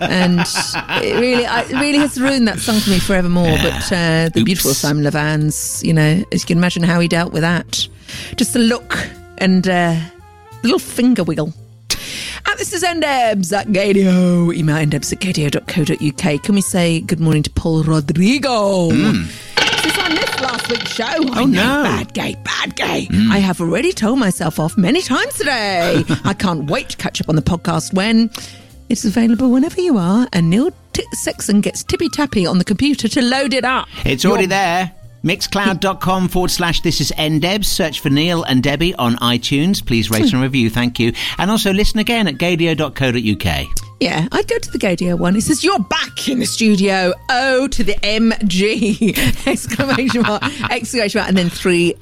[0.00, 3.56] and it really, I, it really has ruined that song for me forevermore.
[3.62, 7.32] But uh, the beautiful Simon Levans, you know, as you can imagine how he dealt
[7.32, 7.86] with that.
[8.36, 8.96] Just a look
[9.38, 9.96] and uh,
[10.62, 11.52] little finger wiggle.
[12.46, 14.54] And this is Ndebs at Gaydio.
[14.54, 16.42] Email ndebs at gaydio.co.uk.
[16.42, 18.90] Can we say good morning to Paul Rodrigo?
[18.90, 21.04] This is on this last week's show.
[21.04, 21.82] I oh, know, no.
[21.84, 23.06] Bad gay, bad gay.
[23.10, 23.30] Mm.
[23.30, 26.04] I have already told myself off many times today.
[26.24, 28.30] I can't wait to catch up on the podcast when
[28.88, 30.26] it's available whenever you are.
[30.32, 33.88] And Neil T- Sexton gets tippy tappy on the computer to load it up.
[34.04, 34.92] It's already there.
[35.24, 37.64] Mixcloud.com forward slash this is NDebs.
[37.66, 39.84] Search for Neil and Debbie on iTunes.
[39.84, 40.70] Please rate and review.
[40.70, 41.12] Thank you.
[41.38, 43.84] And also listen again at gaydio.co.uk.
[44.00, 45.34] Yeah, I'd go to the Gaydio one.
[45.34, 47.12] It says, You're back in the studio.
[47.30, 49.18] Oh, to the MG!
[49.46, 51.94] Exclamation mark, exclamation mark, and then three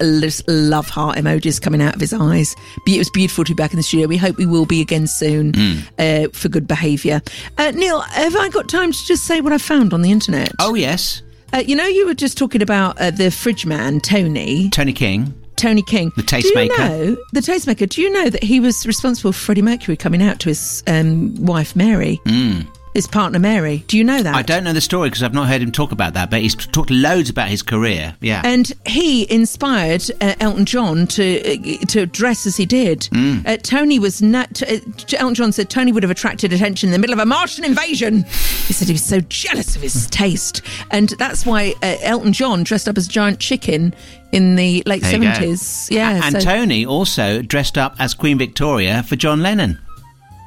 [0.47, 2.55] love heart emojis coming out of his eyes.
[2.87, 4.09] It was beautiful to be back in the studio.
[4.09, 5.55] We hope we will be again soon
[5.99, 7.23] uh, for good behaviour.
[7.57, 10.53] Uh, Neil, have I got time to just say what I found on the internet?
[10.59, 11.23] Oh, yes.
[11.53, 14.69] Uh, you know, you were just talking about uh, the fridge man, Tony.
[14.71, 15.35] Tony King.
[15.57, 16.13] Tony King.
[16.17, 16.43] The tastemaker.
[16.43, 19.97] Do you know, the tastemaker, do you know that he was responsible for Freddie Mercury
[19.97, 22.21] coming out to his um, wife, Mary?
[22.27, 22.67] Mm.
[22.97, 23.85] His partner, Mary.
[23.89, 24.35] Do you know that?
[24.35, 26.55] I don't know the story because I've not heard him talk about that, but he's
[26.55, 28.17] talked loads about his career.
[28.23, 28.41] Yeah.
[28.43, 33.01] And he inspired uh, Elton John to uh, to dress as he did.
[33.13, 33.47] Mm.
[33.47, 34.63] Uh, Tony was not.
[34.63, 34.79] Uh,
[35.13, 38.23] Elton John said Tony would have attracted attention in the middle of a Martian invasion.
[38.23, 42.65] He said he was so jealous of his taste, and that's why uh, Elton John
[42.65, 43.95] dressed up as a giant chicken
[44.33, 45.87] in the late seventies.
[45.91, 49.81] Yeah, and so- Tony also dressed up as Queen Victoria for John Lennon.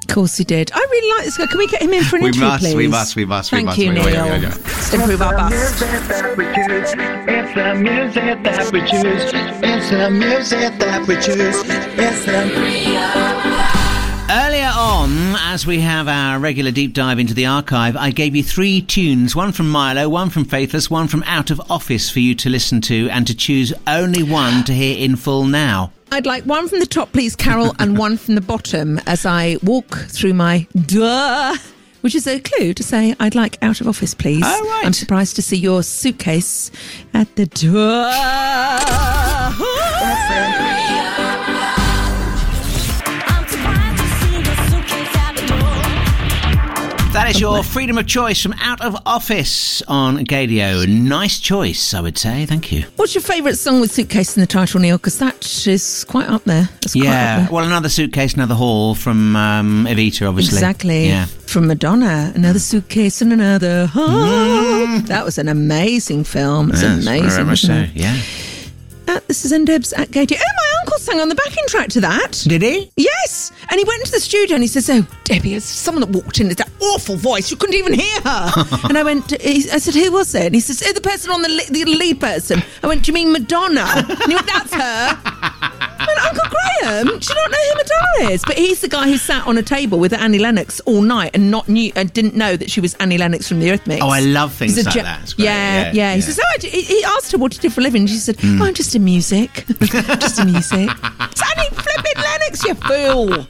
[0.10, 0.72] Of course he did.
[0.74, 1.46] I really like this guy.
[1.46, 2.76] Can we get him in for an We interview, must, please?
[2.76, 4.10] we must, we must, we Thank you, Neil.
[4.10, 4.96] yeah, yeah, yeah.
[4.96, 5.52] Improve our bust.
[5.54, 6.94] music that we choose.
[6.98, 9.32] It's the music that we choose.
[9.62, 11.56] It's the music that we choose.
[12.00, 12.40] It's the
[14.32, 18.44] Earlier on, as we have our regular deep dive into the archive, I gave you
[18.44, 22.36] three tunes one from Mylo, one from Faithless, one from Out of Office for you
[22.36, 25.92] to listen to and to choose only one to hear in full now.
[26.12, 29.58] I'd like one from the top, please, Carol, and one from the bottom as I
[29.64, 31.56] walk through my duh
[32.02, 34.42] which is a clue to say I'd like out of office, please.
[34.42, 34.82] Right.
[34.86, 36.72] I'm surprised to see your suitcase
[37.14, 38.10] at the door.
[47.30, 50.88] That is your freedom of choice from Out of Office on Gaydio.
[50.90, 52.48] Nice choice, I would say.
[52.48, 52.86] Thank you.
[52.96, 54.98] What's your favourite song with suitcase in the title, Neil?
[54.98, 56.70] Because that is quite up there.
[56.82, 57.40] That's quite up Yeah.
[57.42, 57.50] there.
[57.52, 60.58] Well, another suitcase, another haul from um, Evita, obviously.
[60.58, 61.06] Exactly.
[61.06, 61.26] Yeah.
[61.46, 65.04] From Madonna, another suitcase and another home.
[65.06, 66.72] That was an amazing film.
[66.72, 66.96] It's Mm.
[66.96, 67.30] Yes, amazing.
[67.30, 67.74] very much so.
[67.74, 67.90] it?
[67.94, 68.18] Yeah.
[69.10, 70.38] Uh, this is Ndebs at Gaydio.
[70.40, 72.34] Oh, my uncle sang on the backing track to that.
[72.48, 72.92] Did he?
[72.96, 73.52] Yes.
[73.72, 76.40] And he went into the studio and he says, Oh, Debbie, there's someone that walked
[76.40, 77.50] in It's that awful voice.
[77.50, 78.52] You couldn't even hear her.
[78.88, 80.46] and I went, he- I said, Who was it?
[80.46, 82.62] And he says, oh, The person on the, the lead person.
[82.84, 83.82] I went, Do you mean Madonna?
[83.96, 84.80] And he went, That's her.
[86.02, 88.44] I went, Uncle Graham, do you not know who Madonna is?
[88.46, 91.52] But he's the guy who sat on a table with Annie Lennox all night and
[91.52, 94.00] not knew and didn't know that she was Annie Lennox from the Eurythmics.
[94.02, 95.34] Oh, I love things like ge- that.
[95.38, 97.84] Yeah, Yeah, yeah, He says, oh, I he asked her what she did for a
[97.84, 98.08] living.
[98.08, 98.62] She said, Mm.
[98.62, 99.66] oh, I'm just in music.
[100.20, 100.90] just in music.
[101.22, 103.48] It's Annie flipping Lennox, you fool.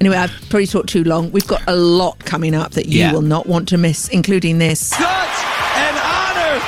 [0.00, 1.30] Anyway, I've probably talked too long.
[1.30, 3.12] We've got a lot coming up that you Yeah.
[3.12, 4.80] will not want to miss, including this.
[4.88, 6.60] Such an honor.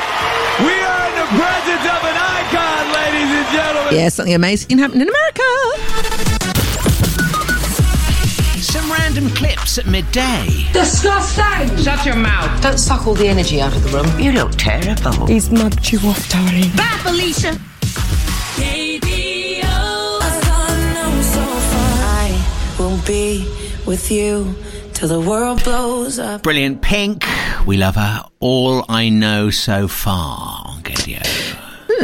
[0.65, 3.95] We are in the presence of an icon, ladies and gentlemen.
[3.95, 5.43] Yeah, something amazing happened in America.
[8.63, 10.67] Some random clips at midday.
[10.73, 11.77] Disgusting!
[11.83, 12.61] Shut your mouth.
[12.63, 14.21] Don't suck all the energy out of the room.
[14.21, 15.27] You look terrible.
[15.27, 16.71] He's mugged you off, darling.
[16.77, 17.59] Bye, Felicia.
[23.07, 23.47] Be
[23.87, 24.55] with you
[24.95, 26.43] till the world blows up.
[26.43, 26.81] Brilliant.
[26.81, 27.25] Pink.
[27.67, 28.25] We love her.
[28.41, 31.23] All I know so far on Gaydio.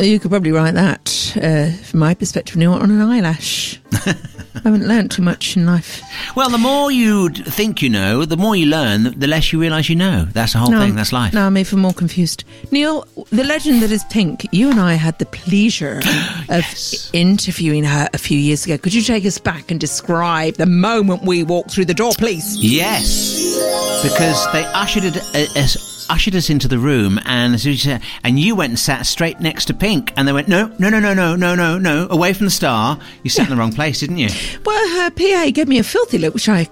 [0.02, 3.80] You could probably write that, uh, from my perspective, Neil, on an eyelash.
[4.64, 6.02] I haven't learnt too much in life.
[6.36, 9.88] Well, the more you think you know, the more you learn, the less you realise
[9.88, 10.26] you know.
[10.32, 10.94] That's the whole thing.
[10.94, 11.32] That's life.
[11.32, 12.44] Now I'm even more confused.
[12.70, 16.00] Neil, the legend that is Pink, you and I had the pleasure
[16.48, 16.64] of
[17.12, 18.76] interviewing her a few years ago.
[18.76, 22.56] Could you take us back and describe the moment we walked through the door, please?
[22.58, 23.40] Yes,
[24.02, 28.38] because they ushered uh, us, ushered us into the room, and as you said, and
[28.38, 31.14] you went and sat straight next to Pink, and they went, no, no, no, no,
[31.14, 32.98] no, no, no, no, away from the star.
[33.22, 34.28] You sat in the wrong place, didn't you?
[34.64, 36.66] Well, her PA gave me a filthy look, which I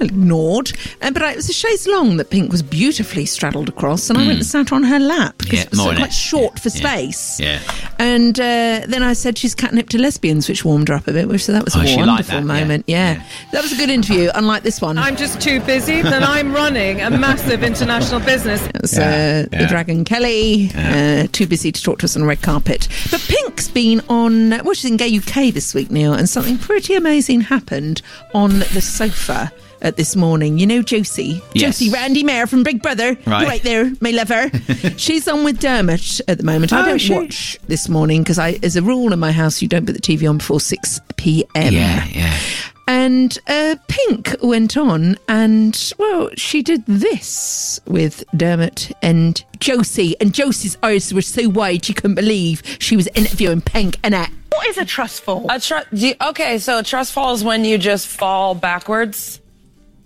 [0.00, 0.72] ignored.
[1.02, 4.18] Uh, but I, it was a chaise longue that Pink was beautifully straddled across, and
[4.18, 5.58] I went and sat on her lap because.
[5.60, 6.18] Yeah, it was more so quite less.
[6.18, 7.38] short for space.
[7.40, 7.60] Yeah.
[7.98, 11.28] And uh, then I said she's catnip to lesbians, which warmed her up a bit.
[11.28, 12.60] Which so that was Oh, a she liked wonderful that, yeah.
[12.60, 12.84] moment.
[12.86, 13.22] Yeah.
[13.52, 14.30] that was a good interview.
[14.34, 18.63] Unlike this one, I'm just too busy, then I'm running a massive international business.
[18.74, 22.28] It was, uh, the Dragon Kelly, uh, too busy to talk to us on the
[22.28, 22.88] red carpet.
[23.10, 26.94] But Pink's been on, well, she's in Gay UK this week, Neil, and something pretty
[26.94, 28.02] amazing happened
[28.34, 29.52] on the sofa.
[29.82, 31.78] At this morning, you know Josie, Yes.
[31.78, 33.46] Josie Randy Mayer from Big Brother, Right.
[33.46, 34.50] Right there, my lover.
[34.96, 36.72] She's on with Dermot at the moment.
[36.72, 37.12] I Oh, don't she?
[37.12, 40.00] watch this morning because I, as a rule in my house, you don't put the
[40.00, 41.70] TV on before six p.m.
[41.74, 42.38] Yeah, yeah.
[42.86, 50.14] And uh, Pink went on and, well, she did this with Dermot and Josie.
[50.20, 54.30] And Josie's eyes were so wide she couldn't believe she was interviewing Pink and that.
[54.52, 55.46] What is a trust fall?
[55.50, 59.40] A tr- do you- okay, so a trust fall is when you just fall backwards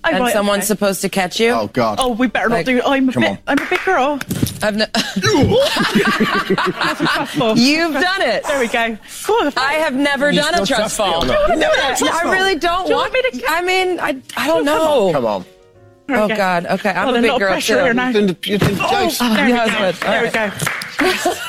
[0.05, 0.67] Oh, and right, someone's okay.
[0.67, 1.51] supposed to catch you.
[1.51, 1.99] Oh God.
[2.01, 2.79] Oh, we better Like- not do.
[2.79, 2.85] It.
[2.87, 3.31] I'm a Come bit.
[3.33, 3.39] on.
[3.49, 4.19] I'm a big girl.
[4.63, 5.17] I've ne- That's
[7.01, 7.59] a trust fall.
[7.59, 8.45] You've done it.
[8.45, 8.97] There we go.
[9.25, 9.51] Cool.
[9.57, 11.25] I have never You done a trust trust fall.
[11.25, 11.27] or not?
[11.27, 12.29] Do you wanna do a I trust fall?
[12.31, 13.13] I really don't Do you want.
[13.13, 15.13] want me to- I mean, I, I don't Oh, know.
[15.13, 15.45] come Come on.
[16.11, 16.37] Oh go.
[16.37, 16.67] God.
[16.67, 17.93] Okay, I'm Well, a a big girl too.
[17.95, 18.09] now.
[18.09, 19.29] You did- you did Oh, Josie.
[19.29, 19.73] there, we Yeah, go.
[19.81, 20.09] that's good.
[20.09, 20.31] there we
[21.25, 21.35] go.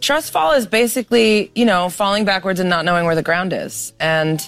[0.00, 3.92] Trust fall is basically, you know, falling backwards and not knowing where the ground is.
[4.00, 4.40] And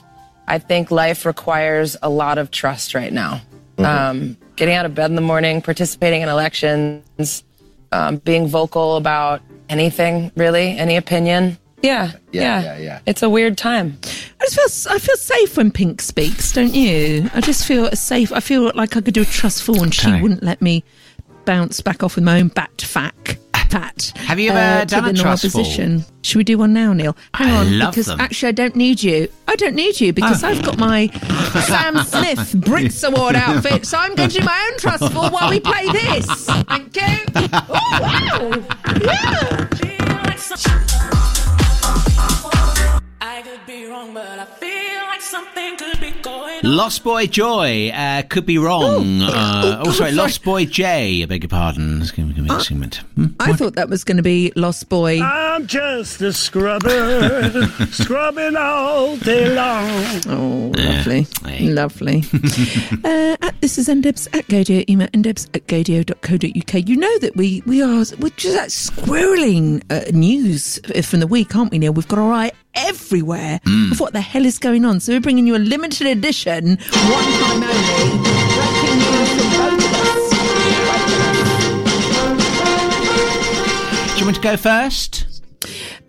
[0.52, 3.40] I think life requires a lot of trust right now.
[3.78, 7.42] Um, getting out of bed in the morning, participating in elections,
[7.90, 11.56] um, being vocal about anything, really, any opinion.
[11.80, 12.98] Yeah, Yeah, yeah, yeah, yeah.
[13.06, 13.98] It's a weird time.
[14.42, 17.30] I just feel I feel safe when Pink speaks, don't you?
[17.32, 18.30] I just feel safe.
[18.30, 20.84] I feel like I could do a trust fall and she wouldn't let me
[21.46, 23.38] bounce back off with my own bat fact.
[23.72, 24.12] Pat.
[24.16, 25.62] Have you ever to done the a normal trust fall?
[25.62, 26.04] position.
[26.22, 27.16] Should we do one now, Neil?
[27.34, 28.20] Hang I on, love because them.
[28.20, 29.28] actually I don't need you.
[29.48, 30.48] I don't need you because Oh.
[30.48, 31.06] I've got my
[31.66, 35.48] Sam Smith Brits Award outfit, so I'm going to do my own trust fall while
[35.50, 36.26] we play this.
[36.46, 37.24] Thank you.
[37.68, 38.52] Oh wow!
[39.00, 39.58] Yeah.
[43.20, 44.44] I could be wrong, but I
[46.64, 49.22] Lost Boy Joy uh, could be wrong.
[49.22, 51.22] uh, oh, sorry, Lost Boy J.
[51.22, 51.98] I beg your pardon.
[51.98, 52.96] Let's give me give me a segment.
[53.14, 53.26] Hmm?
[53.40, 55.20] I thought that was going to be Lost Boy.
[55.20, 59.90] I'm just a scrubber, scrubbing all day long.
[60.26, 61.26] Oh, lovely.
[61.60, 62.24] Lovely.
[63.04, 66.88] uh, at this is ndebs at gaydio, email ndebs at gaydio.co.uk.
[66.88, 71.54] You know that we, we are, we're just like squirreling uh, news from the week,
[71.56, 71.92] aren't we, Neil?
[71.92, 73.92] We've got our eye everywhere mm.
[73.92, 75.00] of what the hell is going on.
[75.00, 78.18] So we're bringing you a limited edition, one time only,
[78.54, 80.32] breaking news from both of us.
[84.14, 85.31] Do you want to go first?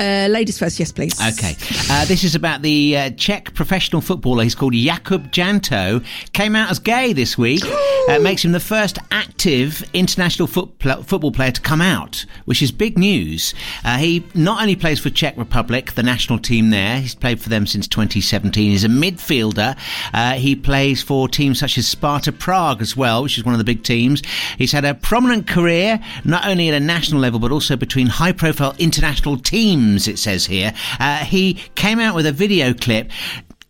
[0.03, 1.13] Uh, ladies first, yes, please.
[1.21, 1.55] Okay.
[1.89, 4.43] Uh, this is about the uh, Czech professional footballer.
[4.43, 6.03] He's called Jakub Jankto.
[6.33, 7.63] Came out as gay this week.
[8.09, 12.61] uh, makes him the first active international foot pl- football player to come out, which
[12.61, 13.53] is big news.
[13.85, 16.99] Uh, he not only plays for Czech Republic, the national team there.
[16.99, 18.71] He's played for them since 2017.
[18.71, 19.77] He's a midfielder.
[20.13, 23.57] Uh, he plays for teams such as Sparta Prague as well, which is one of
[23.57, 24.21] the big teams.
[24.57, 28.75] He's had a prominent career, not only at a national level, but also between high-profile
[28.79, 29.92] international teams.
[29.95, 30.73] It says here.
[30.99, 33.11] Uh, he came out with a video clip.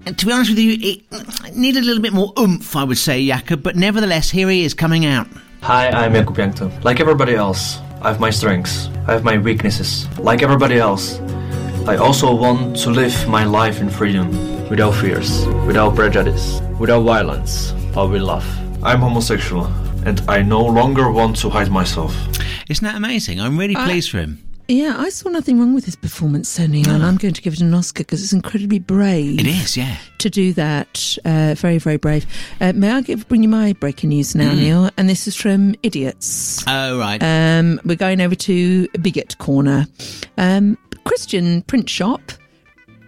[0.05, 2.97] And to be honest with you, it needed a little bit more oomph, I would
[2.97, 3.63] say, Jakub.
[3.63, 5.27] But nevertheless, here he is coming out.
[5.61, 6.83] Hi, I'm Jakub Jankto.
[6.83, 10.07] Like everybody else, I have my strengths, I have my weaknesses.
[10.19, 11.19] Like everybody else,
[11.87, 14.29] I also want to live my life in freedom,
[14.69, 18.45] without fears, without prejudice, without violence, but with love.
[18.83, 19.67] I'm homosexual,
[20.05, 22.13] and I no longer want to hide myself.
[22.69, 23.39] Isn't that amazing?
[23.39, 24.39] I'm really I- pleased for him.
[24.67, 27.53] Yeah, I saw nothing wrong with his performance, so Neil, and I'm going to give
[27.53, 29.39] it an Oscar because it's incredibly brave.
[29.39, 29.97] It is, yeah.
[30.19, 32.25] To do that, uh, very, very brave.
[32.61, 34.57] Uh, may I give, bring you my breaking news now, Mm.
[34.57, 34.89] Neil?
[34.97, 36.63] And this is from Idiots.
[36.65, 37.21] Oh, right.
[37.21, 39.85] Um, we're going over to Bigot Corner.
[40.37, 42.31] Um, Christian print shop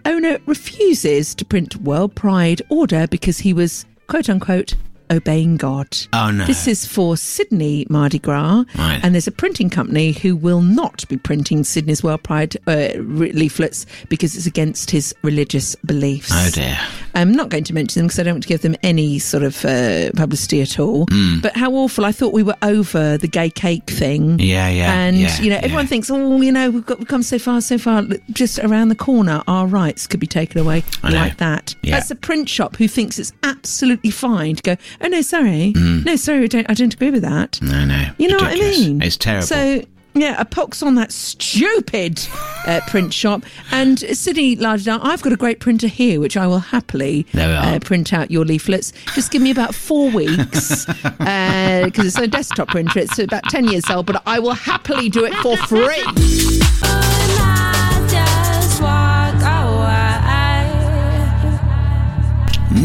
[0.04, 4.74] owner refuses to print World Pride order because he was quote unquote
[5.10, 5.88] obeying God.
[6.12, 6.44] Oh, no.
[6.46, 9.00] This is for Sydney Mardi Gras, Right.
[9.02, 13.86] and there's a printing company who will not be printing Sydney's World Pride uh, leaflets
[14.08, 16.30] because it's against his religious beliefs.
[16.32, 16.78] Oh, dear.
[17.14, 19.42] I'm not going to mention them because I don't want to give them any sort
[19.42, 21.06] of uh, publicity at all.
[21.06, 21.40] Mm.
[21.42, 22.04] But how awful!
[22.04, 24.38] I thought we were over the gay cake thing.
[24.38, 27.22] Yeah, yeah, And yeah, you know, everyone thinks, oh, you know, we've got we've come
[27.22, 28.02] so far, so far.
[28.32, 31.16] Just around the corner, our rights could be taken away I know.
[31.16, 31.74] like that.
[31.82, 31.92] Yeah.
[31.92, 34.76] That's a print shop who thinks it's absolutely fine to go.
[35.00, 36.04] Oh no, sorry, Mm.
[36.04, 37.60] no, sorry, I don't, I don't agree with that.
[37.62, 38.10] No, no.
[38.18, 38.76] You know Ridiculous.
[38.78, 39.02] what I mean?
[39.02, 39.46] It's terrible.
[39.46, 39.82] So.
[40.18, 42.26] Yeah, a pox on that stupid
[42.66, 43.42] uh, print shop.
[43.70, 47.46] And Sydney larded out, I've got a great printer here, which I will happily There
[47.48, 47.74] we are.
[47.74, 48.94] uh, print out your leaflets.
[49.14, 50.86] Just give me about four weeks
[51.18, 53.00] because it's a desktop printer.
[53.00, 56.02] It's about 10 years old, but I will happily do it for free.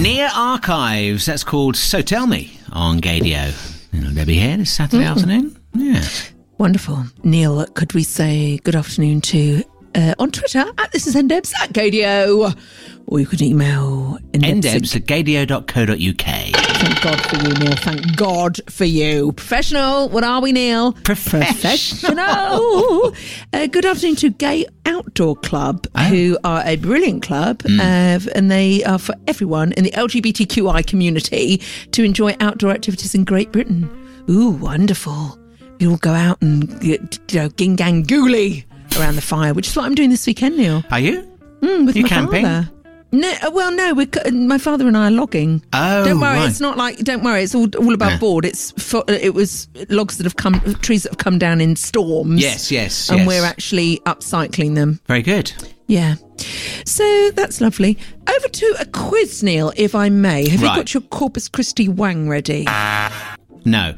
[0.02, 1.26] Nia Archives.
[1.28, 3.54] That's called So Tell Me on Gaydio.
[4.16, 5.12] Debbie here this Saturday Mm.
[5.12, 5.58] afternoon.
[5.76, 6.04] Yeah.
[6.58, 7.06] Wonderful.
[7.24, 11.74] Neil, could we say good afternoon to uh, on Twitter at this is ndebs at
[11.74, 12.56] Gaydio,
[13.08, 16.71] or you could email ndebs at gaydio.co.uk.
[16.82, 17.76] Thank God for you, Neil.
[17.78, 19.32] Thank God for you.
[19.34, 20.10] Professional.
[20.10, 20.94] What are we, Neil?
[20.94, 22.18] Professional.
[23.54, 28.84] uh, good afternoon to Gay Outdoor Club, who are a brilliant club, uh, and they
[28.84, 31.62] are for everyone in the LGBTQI community
[31.92, 33.90] to enjoy outdoor activities in Great Britain.
[34.30, 35.38] Ooh, wonderful.
[35.80, 36.98] You'll go out and you
[37.34, 38.66] know, ging gang gooly
[39.00, 40.84] around the fire, which is what I'm doing this weekend, Neil.
[40.92, 41.22] Are you?
[41.62, 42.44] Mm, with You my camping?
[42.46, 42.70] father.
[43.14, 43.94] No, uh, well, no.
[43.94, 45.62] We're, my father and I are logging.
[45.74, 46.38] Oh, don't worry.
[46.40, 46.50] right.
[46.50, 46.98] It's not like.
[47.00, 47.44] Don't worry.
[47.44, 48.18] It's all all above Yeah.
[48.20, 48.46] board.
[48.46, 52.42] It's for, it was logs that have come, trees that have come down in storms.
[52.42, 53.28] Yes, yes, And yes.
[53.28, 55.00] we're actually upcycling them.
[55.08, 55.52] Very good.
[55.88, 56.16] Yeah.
[56.86, 57.98] So that's lovely.
[58.30, 60.48] Over to a quiz, Neil, if I may.
[60.48, 60.70] Have Right.
[60.70, 62.66] you got your Corpus Christi wang ready?
[63.66, 63.96] No.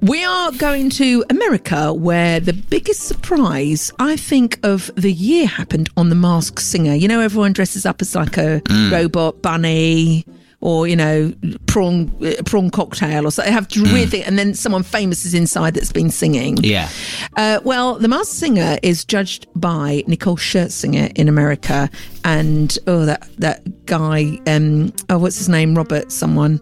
[0.00, 5.88] We are going to America, where the biggest surprise, I think, of the year happened
[5.96, 6.94] on The Masked Singer.
[6.94, 8.90] You know, everyone dresses up as like a Mm.
[8.92, 10.24] robot bunny
[10.60, 11.32] or, you know,
[11.66, 13.42] prawn uh, prawn cocktail or so.
[13.42, 16.56] They have weird thing, and then someone famous is inside that's been singing.
[16.64, 16.88] Yeah.
[17.36, 21.90] Uh, well, The Masked Singer is judged by Nicole Scherzinger in America,
[22.24, 25.74] and oh, that that guy, um, oh, what's his name?
[25.74, 26.60] Robert, someone.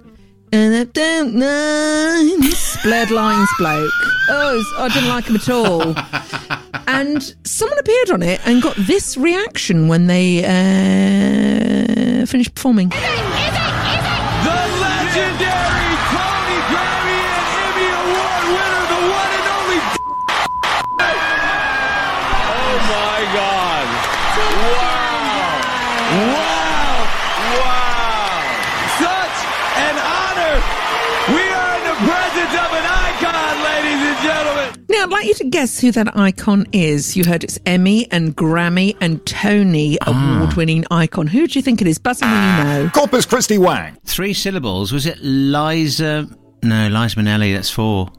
[0.54, 2.38] And I don't know,
[2.82, 3.90] blurred lines bloke.
[4.28, 5.94] Oh, it's- I didn't like him at all.
[6.86, 12.90] and someone appeared on it and got this reaction when they uh, finished performing.
[12.90, 13.61] The legendary
[34.92, 37.16] Now, I'd like you to guess who that icon is.
[37.16, 40.36] You heard it's Emmy and Grammy and Tony Ah.
[40.42, 41.26] award winning icon.
[41.26, 41.96] Who do you think it is?
[41.98, 42.90] Buzz in when you know.
[42.90, 43.96] Corpus Christi Wang.
[44.04, 44.92] Three syllables.
[44.92, 46.28] Was it Liza?
[46.62, 47.54] No, Liza Minnelli.
[47.54, 48.10] That's four.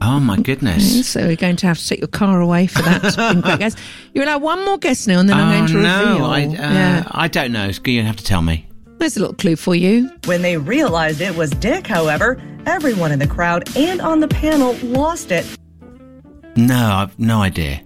[0.00, 1.06] Oh my goodness.
[1.06, 3.14] So we're going to have to take your car away for that.
[3.14, 3.76] Being quick guess.
[4.14, 6.24] You're allowed one more guess now, and then I'm oh going to no, reveal.
[6.24, 7.02] I, uh, yeah.
[7.10, 7.70] I don't know.
[7.84, 8.66] You have to tell me.
[8.98, 10.10] There's a little clue for you.
[10.24, 14.74] When they realized it was Dick, however, everyone in the crowd and on the panel
[14.82, 15.44] lost it.
[16.56, 17.82] No, I've no idea.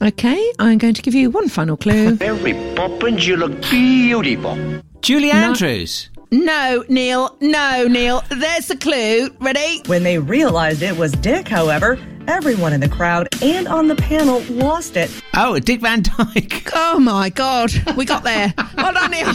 [0.00, 2.16] Okay, I'm going to give you one final clue.
[2.20, 4.56] Mary Poppins, you look beautiful.
[5.00, 6.10] Julie Andrews.
[6.30, 7.36] No, Neil.
[7.40, 8.22] No, Neil.
[8.28, 9.30] There's the clue.
[9.40, 9.82] Ready?
[9.86, 14.40] When they realized it was Dick, however, everyone in the crowd and on the panel
[14.50, 15.10] lost it.
[15.36, 16.64] Oh, Dick Van Dyke.
[16.80, 18.54] Oh my God, we got there.
[18.56, 19.32] Hold on, Neil.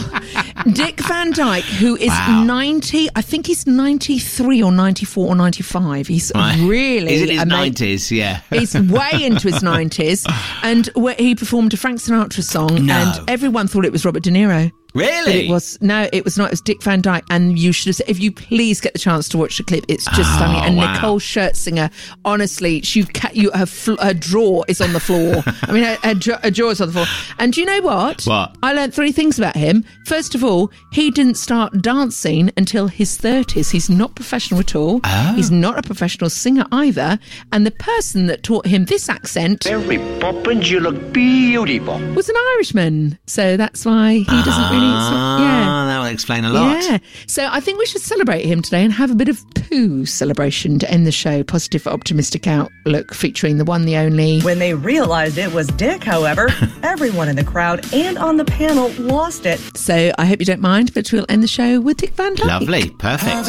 [0.72, 2.42] Dick Van Dyke, who is Wow.
[2.44, 6.06] 90, I think he's 93 or 94 or 95.
[6.06, 6.58] He's Right.
[6.60, 8.10] really He's in his ama- nineties.
[8.10, 8.40] Yeah.
[8.50, 10.24] He's way into his 90s.
[10.62, 12.94] And where he performed a Frank Sinatra song, No.
[12.94, 14.72] and everyone thought it was Robert De Niro.
[14.94, 15.46] But Really?
[15.46, 16.46] it was no, it was not.
[16.46, 17.96] It was Dick Van Dyke, and you should have.
[17.96, 20.60] said- If you please get the chance to watch the clip, it's just Oh, stunning.
[20.62, 20.92] And wow.
[20.94, 21.90] Nicole Scherzinger,
[22.24, 25.42] honestly, she ca- you her fl- her drawer is on the floor.
[25.62, 27.06] I mean, her, her, jaw- her jaw is on the floor.
[27.38, 28.24] And do you know what?
[28.24, 28.56] What?
[28.62, 29.84] I learned three things about him.
[30.06, 33.70] First of all, he didn't start dancing until his thirties.
[33.70, 35.00] He's not professional at all.
[35.04, 35.32] Oh.
[35.36, 37.18] He's not a professional singer either.
[37.52, 41.98] And the person that taught him this accent Mary Poppins, you look beautiful.
[42.14, 43.18] was an Irishman.
[43.26, 44.86] So that's why he doesn't really.
[44.86, 45.83] yeah.
[46.04, 46.82] That will explain a lot.
[46.82, 46.98] Yeah.
[47.26, 50.78] So I think we should celebrate him today and have a bit of poo celebration
[50.80, 51.42] to end the show.
[51.42, 54.40] Positive, optimistic outlook featuring the one, the only.
[54.42, 56.48] When they realized it was Dick, however,
[56.82, 59.60] everyone in the crowd and on the panel lost it.
[59.76, 62.46] So I hope you don't mind, but we'll end the show with Dick Van Dyke.
[62.46, 62.90] Lovely.
[62.90, 63.48] Perfect.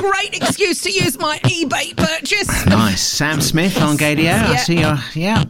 [0.00, 2.66] Great excuse to use my eBay purchase.
[2.66, 3.02] Nice.
[3.02, 4.32] Sam Smith on Gaydio.
[4.32, 5.44] I see your yeah.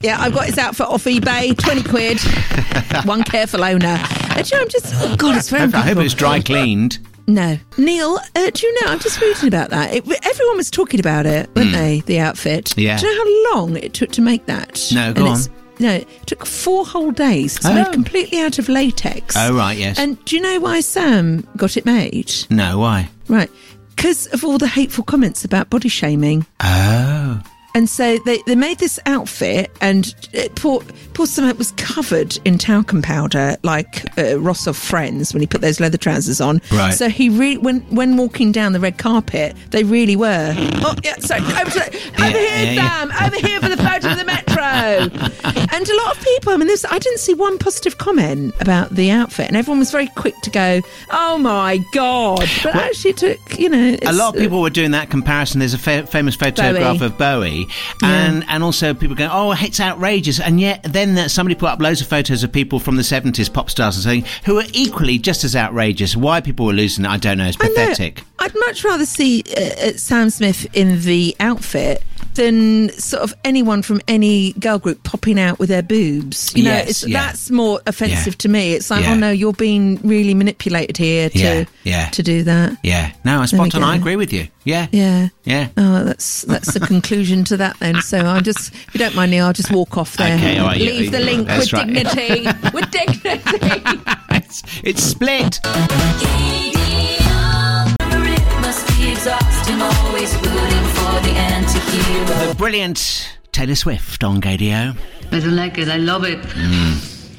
[0.00, 2.18] Yeah, I've got his outfit off eBay, 20 quid.
[3.06, 3.96] one careful owner.
[3.98, 6.98] Uh, you know, I'm just, oh God, it's very I hope it's dry cleaned.
[7.26, 7.58] No.
[7.78, 9.94] Neil, uh, do you know, I'm just reading about that.
[9.94, 12.74] It, everyone was talking about it, weren't they, the outfit?
[12.76, 12.98] Yeah.
[12.98, 14.80] Do you know how long it took to make that?
[14.92, 15.65] No, go And on.
[15.78, 17.56] No, it took four whole days.
[17.56, 17.74] It's Oh.
[17.74, 19.34] made completely out of latex.
[19.36, 19.98] Oh, right, yes.
[19.98, 22.32] And do you know why Sam got it made?
[22.50, 23.08] No, why?
[23.28, 23.50] Right.
[23.94, 26.46] Because of all the hateful comments about body shaming.
[26.62, 27.40] Oh.
[27.76, 30.80] And so they, they made this outfit, and it, poor,
[31.12, 31.26] poor
[31.58, 35.98] was covered in talcum powder, like uh, Ross of Friends when he put those leather
[35.98, 36.62] trousers on.
[36.72, 36.94] Right.
[36.94, 40.54] So he really, when when walking down the red carpet, they really were.
[40.56, 42.88] Oh yeah, sorry, over, to, over Yeah, here, yeah, yeah.
[42.88, 44.56] Sam, over here for the photo of the metro.
[45.76, 48.90] and a lot of people, I mean, there's, I didn't see one positive comment about
[48.90, 53.16] the outfit, and everyone was very quick to go, "Oh my god!" But actually, it
[53.18, 55.58] took you know, a lot of people were doing that comparison.
[55.58, 57.06] There's a fa- famous photograph Bowie.
[57.06, 57.65] of Bowie,
[58.02, 62.00] and and also people going, "Oh, it's outrageous," and yet then somebody put up loads
[62.00, 65.44] of photos of people from the 70s, pop stars, and saying who are equally just
[65.44, 66.16] as outrageous.
[66.16, 67.46] Why people were losing it, I don't know.
[67.46, 67.74] It's I know.
[67.74, 68.22] pathetic.
[68.38, 72.02] I'd much rather see uh, uh, Sam Smith in the outfit
[72.36, 76.54] than sort of anyone from any girl group popping out with their boobs.
[76.54, 77.26] You know, Yes, it's, yeah.
[77.26, 78.38] that's more offensive Yeah.
[78.38, 78.72] to me.
[78.74, 79.12] It's like, oh, Yeah.
[79.12, 82.08] oh no, you're being really manipulated here to Yeah, yeah.
[82.10, 82.76] to do that.
[82.82, 83.82] Yeah, no, I There spot on.
[83.82, 84.48] I agree with you.
[84.64, 85.28] Yeah, Yeah.
[85.44, 85.68] yeah.
[85.76, 88.00] Oh, that's that's the conclusion to that then.
[88.02, 90.36] So I just, if you don't mind, me, I'll just walk off there.
[90.36, 91.86] Okay, all right, yeah, Leave the yeah, link with right.
[91.86, 92.44] dignity.
[92.74, 94.00] with dignity.
[94.30, 95.60] it's, it's split.
[102.24, 104.96] The brilliant Taylor Swift on Gaydio.
[105.32, 105.88] I don't like it.
[105.88, 106.38] I love it.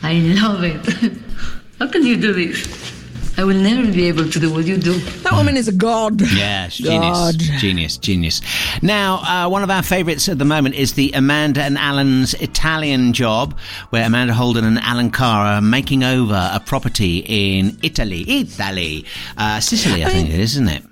[0.04, 1.18] I love it.
[1.80, 2.94] How can you do this?
[3.40, 4.94] I will never be able to do what you do.
[5.24, 6.22] That woman is a god.
[6.22, 8.42] Yeah, she's genius, genius, genius.
[8.84, 13.14] Now, uh, one of our favourites at the moment is the Amanda and Alan's Italian
[13.14, 13.58] job,
[13.90, 19.06] where Amanda Holden and Alan Carr are making over a property in Italy, Italy,
[19.38, 20.84] uh, Sicily, I, I think mean- it is, isn't it?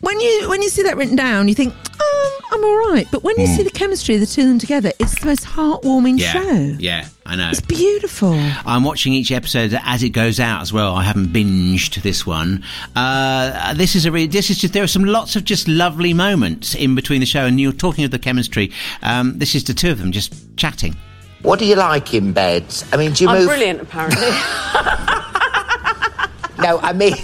[0.00, 3.06] When you when you see that written down, you think, um, I'm all right.
[3.10, 3.56] But when you Mm.
[3.56, 6.76] see the chemistry of the two of them together, it's the most heartwarming Yeah, show.
[6.78, 7.50] yeah, I know.
[7.50, 8.38] It's beautiful.
[8.64, 10.94] I'm watching each episode as it goes out as well.
[10.94, 12.62] I haven't binged this one.
[12.94, 16.12] Uh, this is a re- this is just there are some lots of just lovely
[16.14, 18.70] moments in between the show, and you're talking of the chemistry.
[19.02, 20.94] Um, this is the two of them just chatting.
[21.42, 22.64] What do you like in bed?
[22.92, 23.48] I mean, do you I'm move?
[23.48, 24.28] brilliant, apparently.
[26.58, 27.14] No, I mean,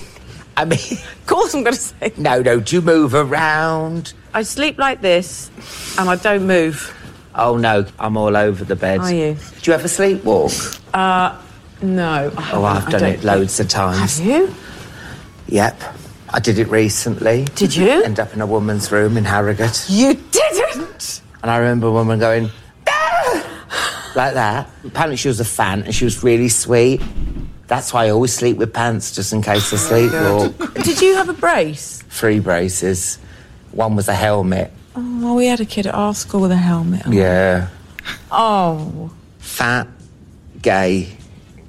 [0.57, 0.79] I mean.
[1.23, 2.13] Of course, I'm going to say.
[2.19, 2.61] No, no.
[2.61, 4.13] Do you move around?
[4.35, 5.51] I sleep like this,
[5.99, 6.95] and I don't move.
[7.35, 9.01] Oh no, I'm all over the bed.
[9.01, 9.37] Are you?
[9.63, 10.81] Do you ever sleepwalk?
[10.93, 11.41] Uh,
[11.81, 12.31] no.
[12.37, 12.65] I Oh.
[12.65, 14.19] I've done it loads of times.
[14.19, 14.55] Have you?
[15.47, 15.81] Yep.
[16.31, 17.45] I did it recently.
[17.55, 18.03] Did you?
[18.03, 19.87] End up in a woman's room in Harrogate.
[19.89, 21.23] You didn't!
[21.43, 22.51] And I remember a woman going,
[22.89, 24.69] "Ah!" like that.
[24.85, 27.01] Apparently, she was a fan and she was really sweet.
[27.69, 30.55] That's why I always sleep with pants, just in case I sleepwalk.
[30.61, 32.03] Oh, Did you have a brace?
[32.11, 33.19] Three braces.
[33.71, 34.71] One was a helmet.
[34.95, 37.07] Oh, well, we had a kid at our school with a helmet.
[37.07, 37.13] on.
[37.13, 37.69] Yeah.
[38.31, 39.11] Oh.
[39.39, 39.89] Fat,
[40.61, 41.17] gay,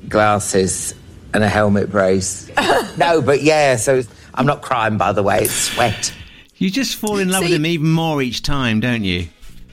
[0.09, 0.93] glasses,
[1.33, 2.49] and a helmet brace.
[2.97, 4.01] no, but yeah, so
[4.33, 6.13] I'm not crying, by the way, it's sweat.
[6.57, 9.27] You just fall in love with him even more each time, don't you?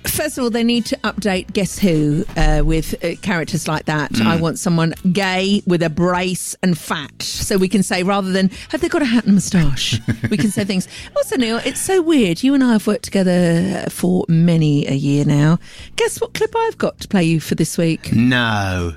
[0.04, 4.12] First of all, they need to update Guess Who uh, with uh, characters like that.
[4.12, 4.26] Mm.
[4.26, 7.22] I want someone gay with a brace and fat.
[7.22, 10.00] So we can say, rather than, have they got a hat and moustache?
[10.30, 10.88] we can say things.
[11.16, 12.42] Also, Neil, it's so weird.
[12.42, 15.58] You and I have worked together for many a year now.
[15.96, 18.12] Guess what clip I've got to play you for this week?
[18.12, 18.94] No.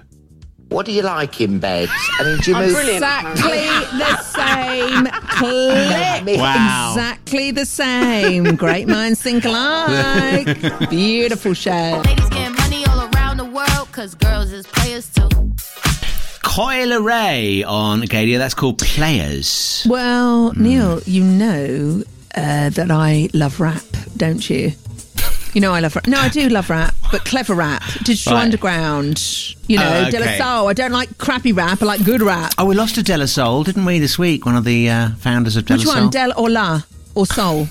[0.74, 1.88] What do you like in bed?
[2.20, 2.74] I mean, do you I'm move?
[2.74, 2.96] brilliant.
[2.96, 3.68] Exactly
[4.00, 6.40] the same clip.
[6.40, 6.94] Wow.
[6.96, 8.56] Exactly the same.
[8.56, 10.90] Great minds think alike.
[10.90, 12.02] Beautiful show.
[12.04, 15.30] Ladies getting money all around the world, cause girls is players too.
[16.42, 18.40] Coi Leray on Gaydio.
[18.40, 19.86] That's called Players.
[19.88, 20.54] Well.
[20.54, 22.02] Neil, you know
[22.36, 23.84] uh, that I love rap,
[24.18, 24.74] don't you?
[25.54, 26.08] You know I love rap.
[26.08, 28.44] No, I do love rap, but clever rap, digital Right.
[28.44, 29.22] underground.
[29.68, 30.38] You know, Oh, De La okay.
[30.40, 30.68] Soul.
[30.68, 31.82] I don't like crappy rap.
[31.82, 32.54] I like good rap.
[32.58, 34.46] Oh, we lost to De La Soul, didn't we, this week?
[34.46, 36.02] One of the uh, founders of De La Which Soul.
[36.02, 36.82] one, Del or La
[37.16, 37.68] or Soul?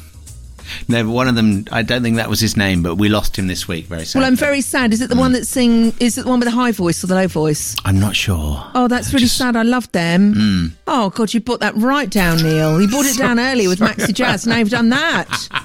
[0.89, 3.37] no, but one of them, I don't think that was his name, but we lost
[3.37, 3.87] him this week.
[3.87, 4.21] Very sad.
[4.21, 4.93] Well, I'm very sad.
[4.93, 5.93] Is it the one that sing?
[5.99, 7.75] Is it the one with the high voice or the low voice?
[7.85, 8.65] I'm not sure.
[8.77, 9.57] Oh, that's really sad.
[9.57, 10.35] I loved them.
[10.35, 10.73] Mm.
[10.87, 12.81] Oh God, you brought that right down, Neil.
[12.81, 14.47] You brought it down earlier with Maxi Jazz.
[14.47, 15.49] Now you've done that.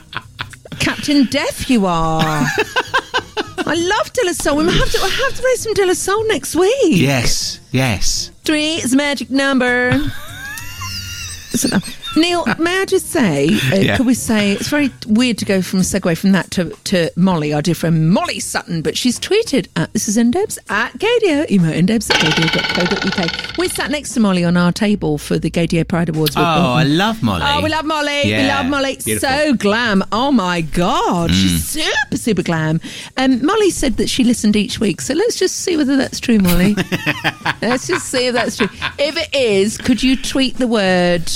[0.79, 2.21] Captain Death, you are.
[2.21, 4.57] I love De La Soul.
[4.57, 4.99] We have to.
[5.01, 6.97] I have to play some De La Soul next week.
[6.97, 8.31] Yes, yes.
[8.43, 9.91] Three is a magic number.
[12.17, 13.97] Neil, may I just say, uh, Yeah.
[13.97, 17.11] could we say it's very weird to go from a segue from that to, to
[17.15, 21.49] Molly, our dear friend Molly Sutton, but she's tweeted at this is ndebs at gaydio,
[21.51, 23.57] email ndebs at gaydio.co.uk.
[23.57, 26.35] We sat next to Molly on our table for the Gaydio Pride Awards.
[26.35, 27.43] Oh, I love Molly.
[27.45, 28.21] Oh, we love Molly.
[28.25, 28.97] We love Molly.
[29.03, 29.29] beautiful.
[29.29, 30.03] So glam.
[30.11, 31.31] Oh my God.
[31.31, 32.81] She's super, super glam.
[33.17, 35.01] Um, Molly said that she listened each week.
[35.01, 36.75] So let's just see whether that's true, Molly.
[37.61, 38.67] let's just see if that's true.
[38.97, 41.31] If it is, could you tweet the word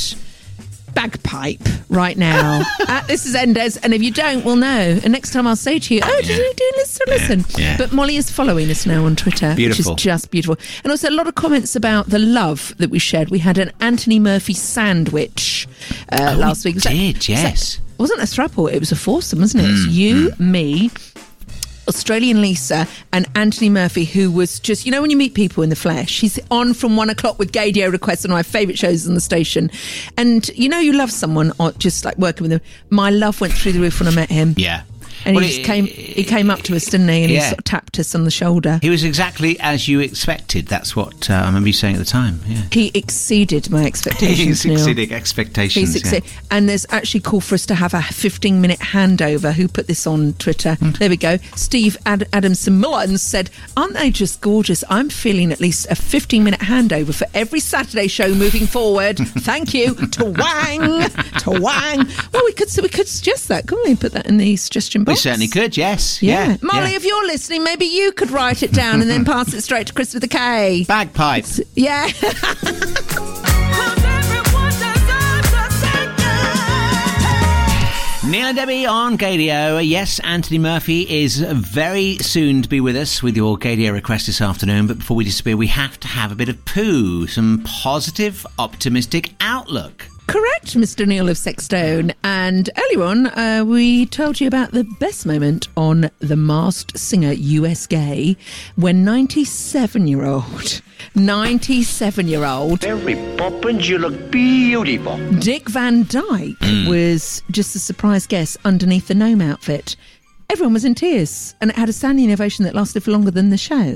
[0.94, 3.80] bagpipe right now at this is Endez?
[3.84, 5.00] And if you don't, we'll know.
[5.04, 7.46] And next time I'll say to you, oh, did you do listen, listen?
[7.62, 7.78] yeah.
[7.78, 9.94] But Molly is following us now on Twitter, Beautiful.
[9.94, 10.58] which is just beautiful.
[10.84, 13.30] And also a lot of comments about the love that we shared.
[13.30, 15.68] We had an Anthony Murphy sandwich
[16.12, 16.76] uh, Oh, last week.
[16.76, 17.80] Was that- did, that- yes.
[17.98, 19.68] wasn't a throuple, it was a foursome, wasn't it?
[19.68, 20.90] Mm, you, me,
[21.88, 25.70] Australian Lisa and Anthony Murphy, who was just, you know, when you meet people in
[25.70, 29.08] the flesh, he's on from one o'clock with Gaydio requests, one of my favourite shows
[29.08, 29.72] on the station.
[30.18, 32.62] And you know, you love someone, or just like working with them.
[32.90, 34.54] My love went through the roof when I met him.
[34.58, 34.84] Yeah.
[35.26, 37.24] And Well, he just it- came, he came up to us, didn't he?
[37.24, 38.80] And he sort of tapped us on the shoulder.
[38.82, 40.68] He was exactly as you expected.
[40.68, 42.40] That's what uh, I remember you saying at the time.
[42.48, 42.64] Yeah.
[42.72, 44.40] He exceeded my expectations.
[44.64, 44.74] He's Neil.
[44.78, 45.94] exceeding expectations.
[45.94, 46.20] He's yeah.
[46.50, 49.54] And there's actually call for us to have a 15 minute handover.
[49.54, 50.76] Who put this on Twitter?
[50.76, 50.92] Hmm.
[50.92, 51.38] There we go.
[51.56, 54.84] Steve Ad- Adamson Mullins said, Aren't they just gorgeous?
[54.90, 59.18] I'm feeling at least a 15 minute handover for every Saturday show moving forward.
[59.20, 59.94] Thank you.
[59.96, 61.10] to Wang.
[61.40, 62.08] to Wang.
[62.34, 63.96] Well, we could, so we could suggest that, couldn't we?
[63.96, 66.22] Put that in the suggestion We certainly could, yes.
[66.22, 66.50] Yeah.
[66.50, 66.58] Yeah.
[66.62, 66.98] Molly, yeah.
[66.98, 69.94] if you're listening, maybe you could write it down and then pass it straight to
[69.94, 70.86] Chris with a K.
[70.88, 71.62] Bagpipes.
[71.76, 72.10] Yeah.
[78.32, 79.86] Neil and Debbie on Gaydio.
[79.86, 84.40] Yes, Anthony Murphy is very soon to be with us with your Gaydio request this
[84.40, 84.88] afternoon.
[84.88, 89.32] But before we disappear, we have to have a bit of poo, some positive, optimistic
[89.42, 90.08] outlook.
[90.32, 91.06] Correct, Mr.
[91.06, 92.14] Neil of Sexstone.
[92.24, 97.34] And earlier on, uh, we told you about the best moment on The Masked Singer
[97.34, 98.38] US Gay
[98.78, 100.82] when 97 year old,
[101.16, 105.18] 97 year old Mary Poppins, you look beautiful.
[105.40, 109.98] Dick Van Dyke was just a surprise guest underneath the gnome outfit.
[110.52, 113.52] Everyone was in tears, and it had a standing ovation that lasted for longer than
[113.52, 113.96] the show.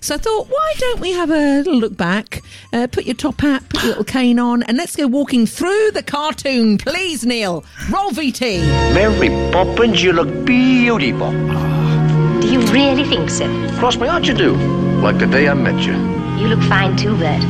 [0.00, 2.42] So I thought, why don't we have a little look back?
[2.72, 5.90] Uh, put your top hat, put your little cane on, and let's go walking through
[5.94, 6.78] the cartoon.
[6.78, 7.64] Please, Neil.
[7.90, 8.60] Roll VT.
[8.94, 11.32] Mary Poppins, you look beautiful.
[11.32, 13.48] Do you really think so?
[13.78, 14.54] Cross my heart, you do.
[15.02, 15.94] Like the day I met you.
[16.40, 17.42] You look fine too, Bert.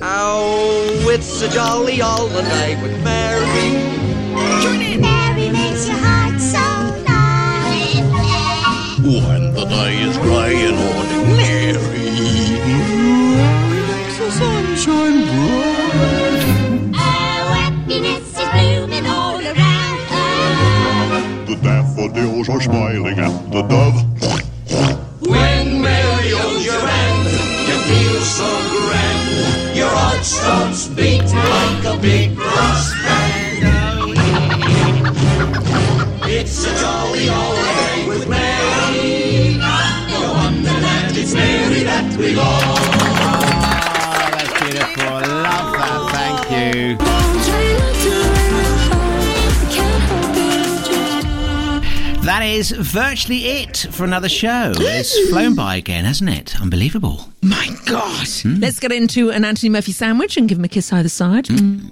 [0.00, 3.39] Oh, it's a jolly holiday with Mary.
[9.70, 11.78] mother is crying ordinary.
[13.88, 16.42] Makes the sunshine bright.
[16.94, 21.48] Oh, happiness is blooming all around us.
[21.48, 24.04] The daffodils are smiling at the dove.
[25.20, 27.26] When Mary holds your hand,
[27.68, 28.50] you feel so
[28.86, 29.76] grand.
[29.76, 33.28] Your heart stops beating like a big brass band.
[36.32, 37.59] It's a jolly old
[42.20, 42.79] we love.
[52.60, 54.72] Is virtually it for another show.
[54.76, 56.60] It's flown by again, hasn't it?
[56.60, 57.30] Unbelievable.
[57.40, 58.26] My God.
[58.44, 61.46] Let's get into an Anthony Murphy sandwich and give him a kiss either side.
[61.46, 61.90] Mm.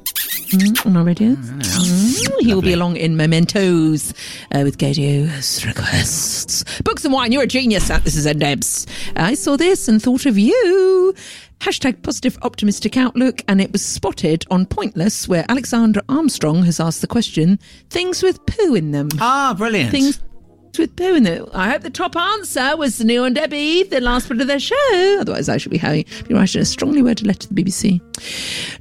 [0.50, 1.28] Mm, on our radio.
[1.36, 4.12] Mm, He will be along in Mementos
[4.54, 6.64] uh, with Gaydio's requests.
[6.82, 7.88] Books and wine, you're a genius.
[7.88, 8.86] Uh, This is Ed Debs.
[9.16, 11.14] I saw this and thought of you.
[11.60, 17.00] Hashtag positive optimistic outlook, and it was spotted on Pointless, where Alexander Armstrong has asked
[17.00, 17.58] the question
[17.90, 19.08] things with poo in them.
[19.18, 19.90] Ah, brilliant.
[19.90, 20.20] Things
[20.78, 21.42] with poo in it.
[21.52, 25.18] I hope the top answer was Neil and Debbie, the last bit of their show.
[25.20, 28.00] Otherwise, I should be having be writing a strongly worded letter to the BBC.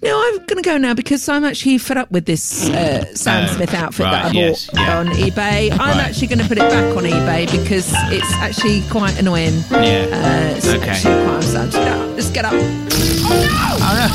[0.03, 3.45] No, I'm going to go now because I'm actually fed up with this uh, Sam
[3.49, 4.99] Oh, Smith outfit right, that I bought yes, yeah.
[4.99, 5.71] on eBay.
[5.71, 5.97] I'm Right.
[5.97, 9.53] actually going to put it back on eBay because it's actually quite annoying.
[9.71, 10.07] Yeah.
[10.11, 10.89] Uh, it's Okay.
[10.89, 11.71] actually quite sad.
[12.15, 12.51] Just get up.
[12.53, 13.73] Get up.
[13.79, 14.07] Oh no!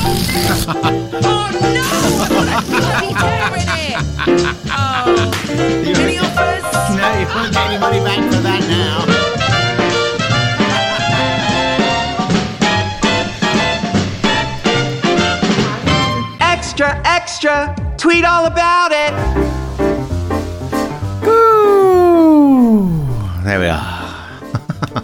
[1.24, 1.82] oh no!
[2.68, 3.96] Bloody tear in it!
[4.74, 5.30] Oh.
[6.00, 6.66] Any offers?
[6.96, 7.08] No,
[7.72, 10.12] you won't get any money back for that now.
[16.40, 19.12] Extra, extra, tweet all about it.
[21.26, 23.06] Ooh,
[23.44, 24.02] There we are.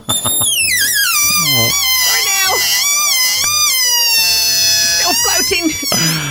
[4.99, 5.71] Still floating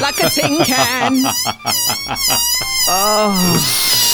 [0.01, 1.23] like a tin can.
[2.89, 4.06] Oh.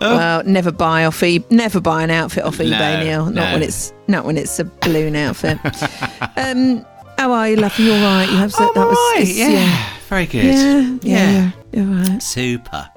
[0.00, 3.24] Well, never buy off e- never buy an outfit off eBay, No, Neil.
[3.26, 3.52] Not no.
[3.54, 5.58] when it's not when it's a balloon outfit.
[6.36, 6.84] um,
[7.18, 7.78] how are you, love?
[7.78, 8.28] You all right?
[8.28, 9.90] You have so, that was right, it's- yeah.
[10.08, 10.44] Very good.
[10.44, 12.22] Yeah, yeah, you're right.
[12.22, 12.88] Super.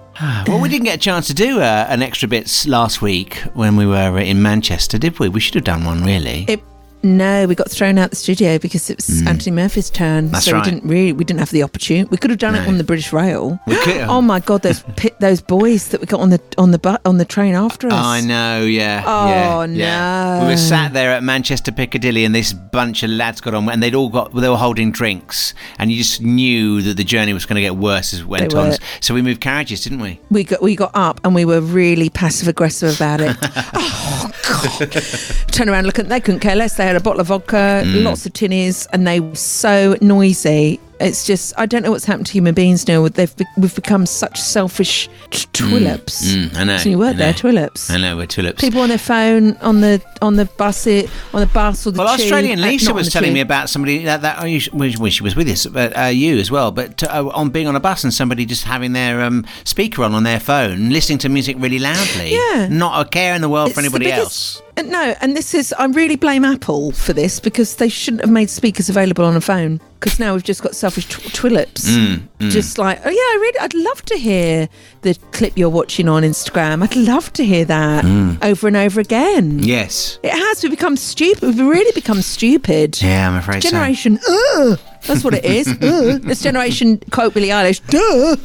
[0.47, 3.75] Well, we didn't get a chance to do uh, an extra bits last week when
[3.75, 5.29] we were in Manchester, did we?
[5.29, 6.45] We should have done one, really.
[6.47, 6.61] It,
[7.03, 10.27] no, we got thrown out the studio because it was Anthony Murphy's turn.
[10.27, 10.31] Mm.
[10.31, 10.65] That's so right.
[10.65, 12.07] we didn't really we didn't have the opportunity.
[12.09, 13.59] We could have done it on the British Rail.
[13.67, 14.01] We could.
[14.01, 16.97] Oh my god, those pi- those boys that we got on the on the bu-
[17.05, 17.93] on the train after us.
[17.93, 19.03] I know, yeah.
[19.05, 20.39] Oh, yeah, yeah.
[20.39, 20.45] no.
[20.45, 23.81] We were sat there at Manchester Piccadilly, and this bunch of lads got on, and
[23.81, 27.45] they'd all got they were holding drinks, and you just knew that the journey was
[27.45, 28.73] going to get worse as it went on.
[29.01, 30.19] So we moved carriages, didn't we?
[30.29, 33.35] We got we got up and we were really passive aggressive about it.
[33.73, 34.91] oh god!
[35.51, 36.75] Turn around, look at they couldn't care less.
[36.75, 38.03] They had a bottle of vodka, Mm.
[38.03, 40.79] lots of tinnies, and they were so noisy.
[40.99, 43.07] It's just I don't know what's happened to human beings now.
[43.07, 46.25] They've be- we've become such selfish t- tulips.
[46.33, 46.77] Mm, I know.
[46.77, 47.89] So you I weren't there, tulips.
[47.89, 48.59] I know we're tulips.
[48.61, 51.99] People on their phone on the on the bus it on the bus or the
[51.99, 52.23] Well, tube.
[52.23, 53.35] Australian uh, Lisa was telling tube.
[53.35, 56.03] me about somebody that, that oh, sh- when when she was with us, but uh,
[56.05, 56.71] you as well.
[56.71, 60.13] But uh, on being on a bus and somebody just having their um, speaker on
[60.15, 62.33] on their phone, listening to music really loudly.
[62.33, 62.67] Yeah.
[62.71, 64.61] not a care in the world It's for anybody biggest- else.
[64.77, 68.29] Uh, No, and this is I really blame Apple for this because they shouldn't have
[68.31, 69.79] made speakers available on a phone.
[69.99, 71.89] Because now we've just got selfish tw- twilips.
[71.89, 72.49] Mm, mm.
[72.49, 74.69] Just like, oh yeah, I really, I'd love to hear
[75.01, 76.81] the clip you're watching on Instagram.
[76.83, 78.43] I'd love to hear that Mm.
[78.43, 79.59] over and over again.
[79.59, 80.19] Yes.
[80.23, 80.63] It has.
[80.63, 81.41] We've become stupid.
[81.43, 83.01] We've really become stupid.
[83.01, 83.61] Yeah, I'm afraid.
[83.61, 85.67] Generation, uh, that's what it is.
[85.67, 86.19] uh.
[86.21, 88.37] This generation, quote Billie Eilish, duh.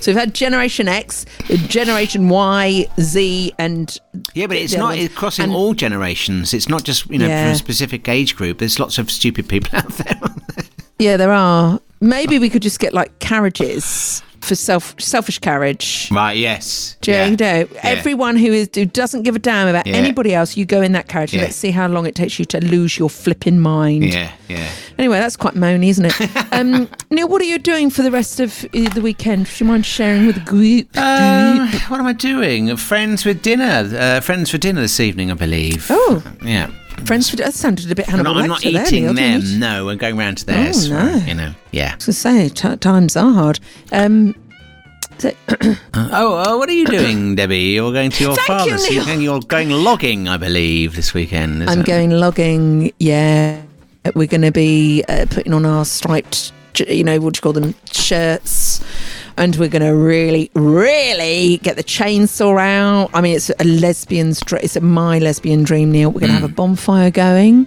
[0.00, 1.24] So we've had Generation X,
[1.68, 3.98] Generation Y, Z, and
[4.34, 6.52] Yeah, but it's not it's crossing And- all generations.
[6.54, 8.58] It's not just you know from a specific age group.
[8.58, 10.20] There's lots of stupid people out there.
[10.98, 11.80] Yeah, there are.
[12.00, 16.08] Maybe we could just get like carriages for self selfish carriage.
[16.12, 16.36] right?
[16.36, 16.96] Yes.
[17.00, 17.30] Do you yeah.
[17.30, 17.68] know?
[17.82, 19.96] Everyone who is who doesn't give a damn about Yeah.
[19.96, 22.44] anybody else, you go in that carriage and let's see how long it takes you
[22.46, 24.04] to lose your flipping mind.
[24.12, 24.70] Yeah, yeah.
[24.98, 26.52] Anyway, that's quite moany, isn't it?
[26.52, 29.46] um, Neil, what are you doing for the rest of the weekend?
[29.46, 30.96] Do you mind sharing with the group?
[30.96, 32.74] Um, what am I doing?
[32.76, 33.90] Friends with dinner.
[33.92, 35.86] Uh, friends for dinner this evening, I believe.
[35.90, 36.70] Oh, Yeah.
[37.04, 39.18] Friends for that sounded a bit I'm Hannibal not, I'm not Lecter there, eating them.
[39.18, 39.58] it?
[39.58, 40.90] No, I'm going round to theirs.
[40.90, 41.16] Oh, no.
[41.26, 41.54] You know.
[41.72, 41.90] Yeah.
[41.92, 43.60] I was to say, t- times are hard.
[43.92, 44.34] Um,
[45.18, 45.32] so-
[45.94, 47.58] Oh, uh, what are you doing, Debbie?
[47.58, 48.90] You're going to your Thank you, father's.
[48.90, 51.62] You're going, you're going logging, I believe, this weekend.
[51.68, 51.86] I'm it?
[51.86, 52.92] going logging.
[52.98, 53.62] Yeah,
[54.14, 56.52] we're going to be uh, putting on our striped,
[56.86, 58.82] you know, what do you call them, shirts,
[59.38, 63.10] and we're going to really, really get the chainsaw out.
[63.14, 66.10] I mean, it's a lesbian's, dr- it's a my lesbian dream, Neil.
[66.10, 66.56] We're going to have a Mm.
[66.56, 67.66] bonfire going.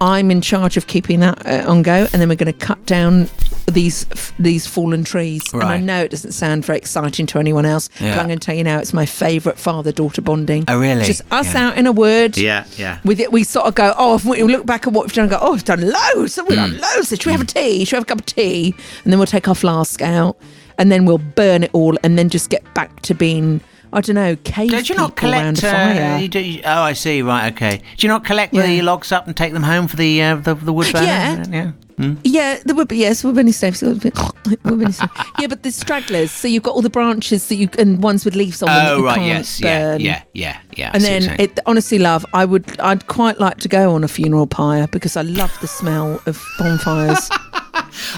[0.00, 2.84] I'm in charge of keeping that uh, on go, and then we're going to cut
[2.86, 3.28] down
[3.70, 5.42] these f- these fallen trees.
[5.52, 8.44] And I know it doesn't sound very exciting to anyone else, but I'm going to
[8.44, 10.64] tell you now, it's my favourite father-daughter bonding.
[10.68, 11.04] Oh, really?
[11.04, 11.68] Just us Yeah.
[11.68, 12.98] out in a wood Yeah, yeah.
[13.04, 15.24] with it, we sort of go, oh, if we look back at what we've done
[15.24, 16.80] and go, oh, we've done loads, we've done Mm.
[16.96, 17.08] loads.
[17.10, 17.84] Should we have a tea?
[17.84, 18.74] Should we have a cup of tea?
[19.04, 20.36] And then we'll take our flask out
[20.78, 23.60] and then we'll burn it all, and then just get back to being
[23.92, 25.62] I don't know cave Did you people not around collect?
[25.64, 26.18] a Uh, fire.
[26.18, 27.22] you do, oh, I see.
[27.22, 27.52] Right.
[27.52, 27.82] Okay.
[27.96, 28.64] Do you not collect Yeah.
[28.66, 31.06] the logs up and take them home for the uh, the, the wood burner?
[31.06, 31.44] Yeah.
[31.50, 31.70] Yeah.
[31.98, 32.14] Hmm?
[32.24, 33.82] Yeah, the wood, yes, woodbinny staves.
[33.82, 36.30] yeah, but the stragglers.
[36.30, 38.86] So you've got all the branches that you and ones with leaves on them.
[38.88, 39.20] Oh right.
[39.20, 39.60] Yes.
[39.60, 39.80] Yeah.
[39.92, 40.00] burn.
[40.00, 40.22] Yeah.
[40.34, 40.58] Yeah.
[40.76, 40.90] Yeah.
[40.90, 43.68] I And see what you're then, it, honestly, love, I would, I'd quite like to
[43.68, 47.28] go on a funeral pyre because I love the smell of bonfires.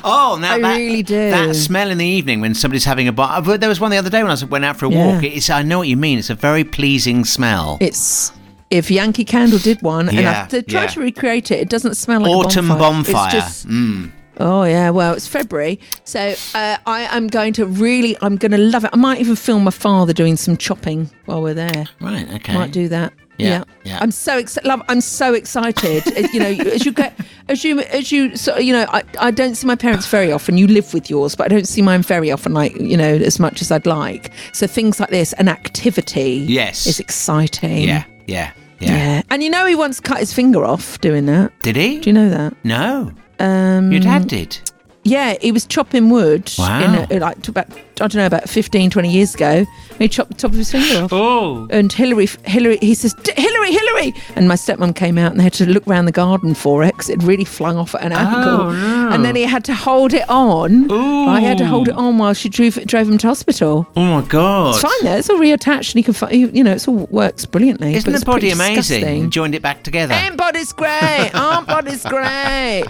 [0.05, 1.30] Oh, now I that, really do.
[1.30, 3.41] That smell in the evening when somebody's having a bar.
[3.43, 5.14] There was one the other day when I went out for a Yeah.
[5.14, 5.24] walk.
[5.24, 6.18] It's, I know what you mean.
[6.18, 7.78] It's a very pleasing smell.
[7.80, 8.33] It's
[8.70, 10.89] if Yankee Candle did one, and I've to try yeah.
[10.89, 11.61] to recreate it.
[11.61, 13.14] It doesn't smell like Autumn a bonfire.
[13.14, 13.37] bonfire.
[13.39, 14.12] It's just, Mm.
[14.41, 18.59] Oh yeah, well it's February, so uh, I am going to really, I'm going to
[18.59, 18.91] love it.
[18.93, 21.85] I might even film my father doing some chopping while we're there.
[22.01, 22.26] Right.
[22.37, 22.55] Okay.
[22.55, 23.12] Might do that.
[23.39, 23.99] Yeah, yeah.
[24.01, 24.68] I'm so excited.
[24.68, 26.05] Love, I'm so excited.
[26.33, 27.18] You know, as you get,
[27.49, 30.59] as you, as you, so, you know, I, I don't see my parents very often.
[30.59, 33.41] You live with yours, but I don't see mine very often, like you know, as
[33.41, 34.30] much as I'd like.
[34.53, 36.87] So things like this, an activity, Yes.
[36.87, 37.78] is exciting.
[37.89, 38.05] Yeah.
[38.26, 38.53] Yeah.
[38.78, 38.91] Yeah.
[38.97, 39.22] Yeah.
[39.30, 41.53] And you know, he once cut his finger off doing that.
[41.62, 41.99] Did he?
[42.01, 42.55] Do you know that?
[42.64, 43.12] No.
[43.41, 44.59] Um, Your dad did.
[45.05, 46.51] Yeah, he was chopping wood.
[46.59, 47.07] Wow.
[47.09, 47.69] In a, like about
[48.03, 49.47] I don't know about 15, 20 years ago.
[49.47, 51.13] And he chopped the top of his finger off.
[51.13, 51.69] Oh.
[51.71, 55.45] And Hillary, Hillary, he says, "D- Hillary, Hillary, and my stepmom came out and they
[55.45, 58.13] had to look round the garden for it because it really flung off at an
[58.13, 58.61] oh, angle.
[58.61, 59.11] Oh, no.
[59.11, 60.89] And then he had to hold it on.
[60.89, 63.87] Right, he had to hold it on while she drove drove him to hospital.
[63.95, 64.75] Oh my god.
[64.75, 65.17] It's fine though.
[65.17, 67.95] It's all reattached and he can, fi- you know, it's all works brilliantly.
[67.95, 68.75] Isn't the body amazing?
[68.77, 69.31] disgusting.
[69.31, 70.15] Joined it back together.
[70.15, 71.31] Aunt body's great.
[71.35, 72.87] Aunt body's great.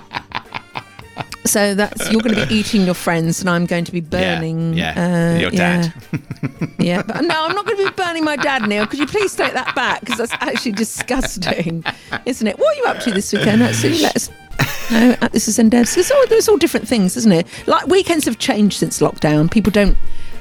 [1.46, 4.74] So that's you're going to be eating your friends, and I'm going to be burning.
[4.74, 5.92] yeah, uh, your dad.
[6.12, 7.02] Yeah, yeah.
[7.02, 8.86] But no, I'm not going to be burning my dad, Neil.
[8.86, 10.00] Could you please take that back?
[10.00, 11.84] Because that's actually disgusting,
[12.24, 12.58] isn't it?
[12.58, 13.62] What are you up to this weekend?
[13.62, 14.30] Actually, let us.
[14.90, 15.96] No, at this is Endebs.
[15.96, 17.46] It's all there's all different things, isn't it?
[17.66, 19.50] Like weekends have changed since lockdown.
[19.50, 19.96] People don't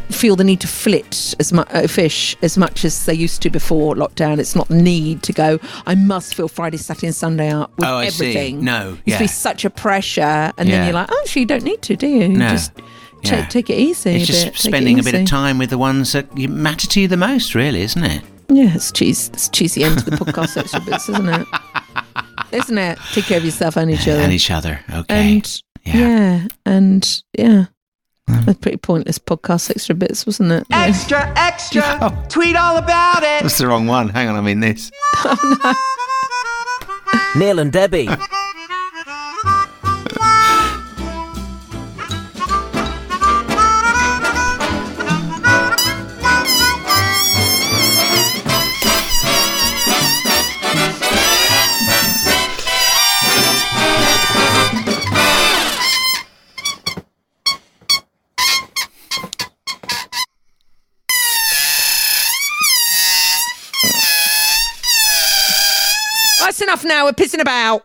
[0.09, 3.49] feel the need to flit as much uh, fish as much as they used to
[3.49, 4.39] before lockdown.
[4.39, 5.59] It's not need to go.
[5.85, 8.25] I must feel Friday, Saturday, and Sunday up with Oh, I see.
[8.29, 8.63] everything.
[8.63, 9.19] No, used to yeah.
[9.19, 10.21] be such a pressure,
[10.57, 10.77] and Yeah.
[10.77, 12.27] then you're like, oh, actually, you don't need to, do you?
[12.29, 12.49] No.
[12.49, 12.71] Just
[13.23, 13.45] Yeah.
[13.47, 14.11] take it easy.
[14.11, 14.57] It's just bit.
[14.57, 17.81] Spending a bit of time with the ones that matter to you the most, really,
[17.81, 18.21] isn't it?
[18.49, 19.29] Yeah, it's cheese.
[19.33, 21.47] It's cheesy end to the podcast extra bits, isn't it?
[22.51, 22.97] Isn't it?
[23.11, 24.21] Take care of yourself and each other.
[24.21, 24.79] And each other.
[24.93, 25.33] Okay.
[25.37, 26.47] And yeah.
[26.65, 27.65] and yeah.
[28.27, 30.65] A pretty pointless podcast extra bits, wasn't it?
[30.69, 30.83] Yeah.
[30.85, 32.25] Extra, extra.
[32.29, 33.43] Tweet all about it.
[33.43, 34.09] That's the wrong one.
[34.09, 34.91] Hang on, I mean this.
[35.27, 35.75] Oh,
[37.37, 38.07] Neil and Debbie.
[66.75, 67.05] Enough now.
[67.05, 67.83] We're pissing about.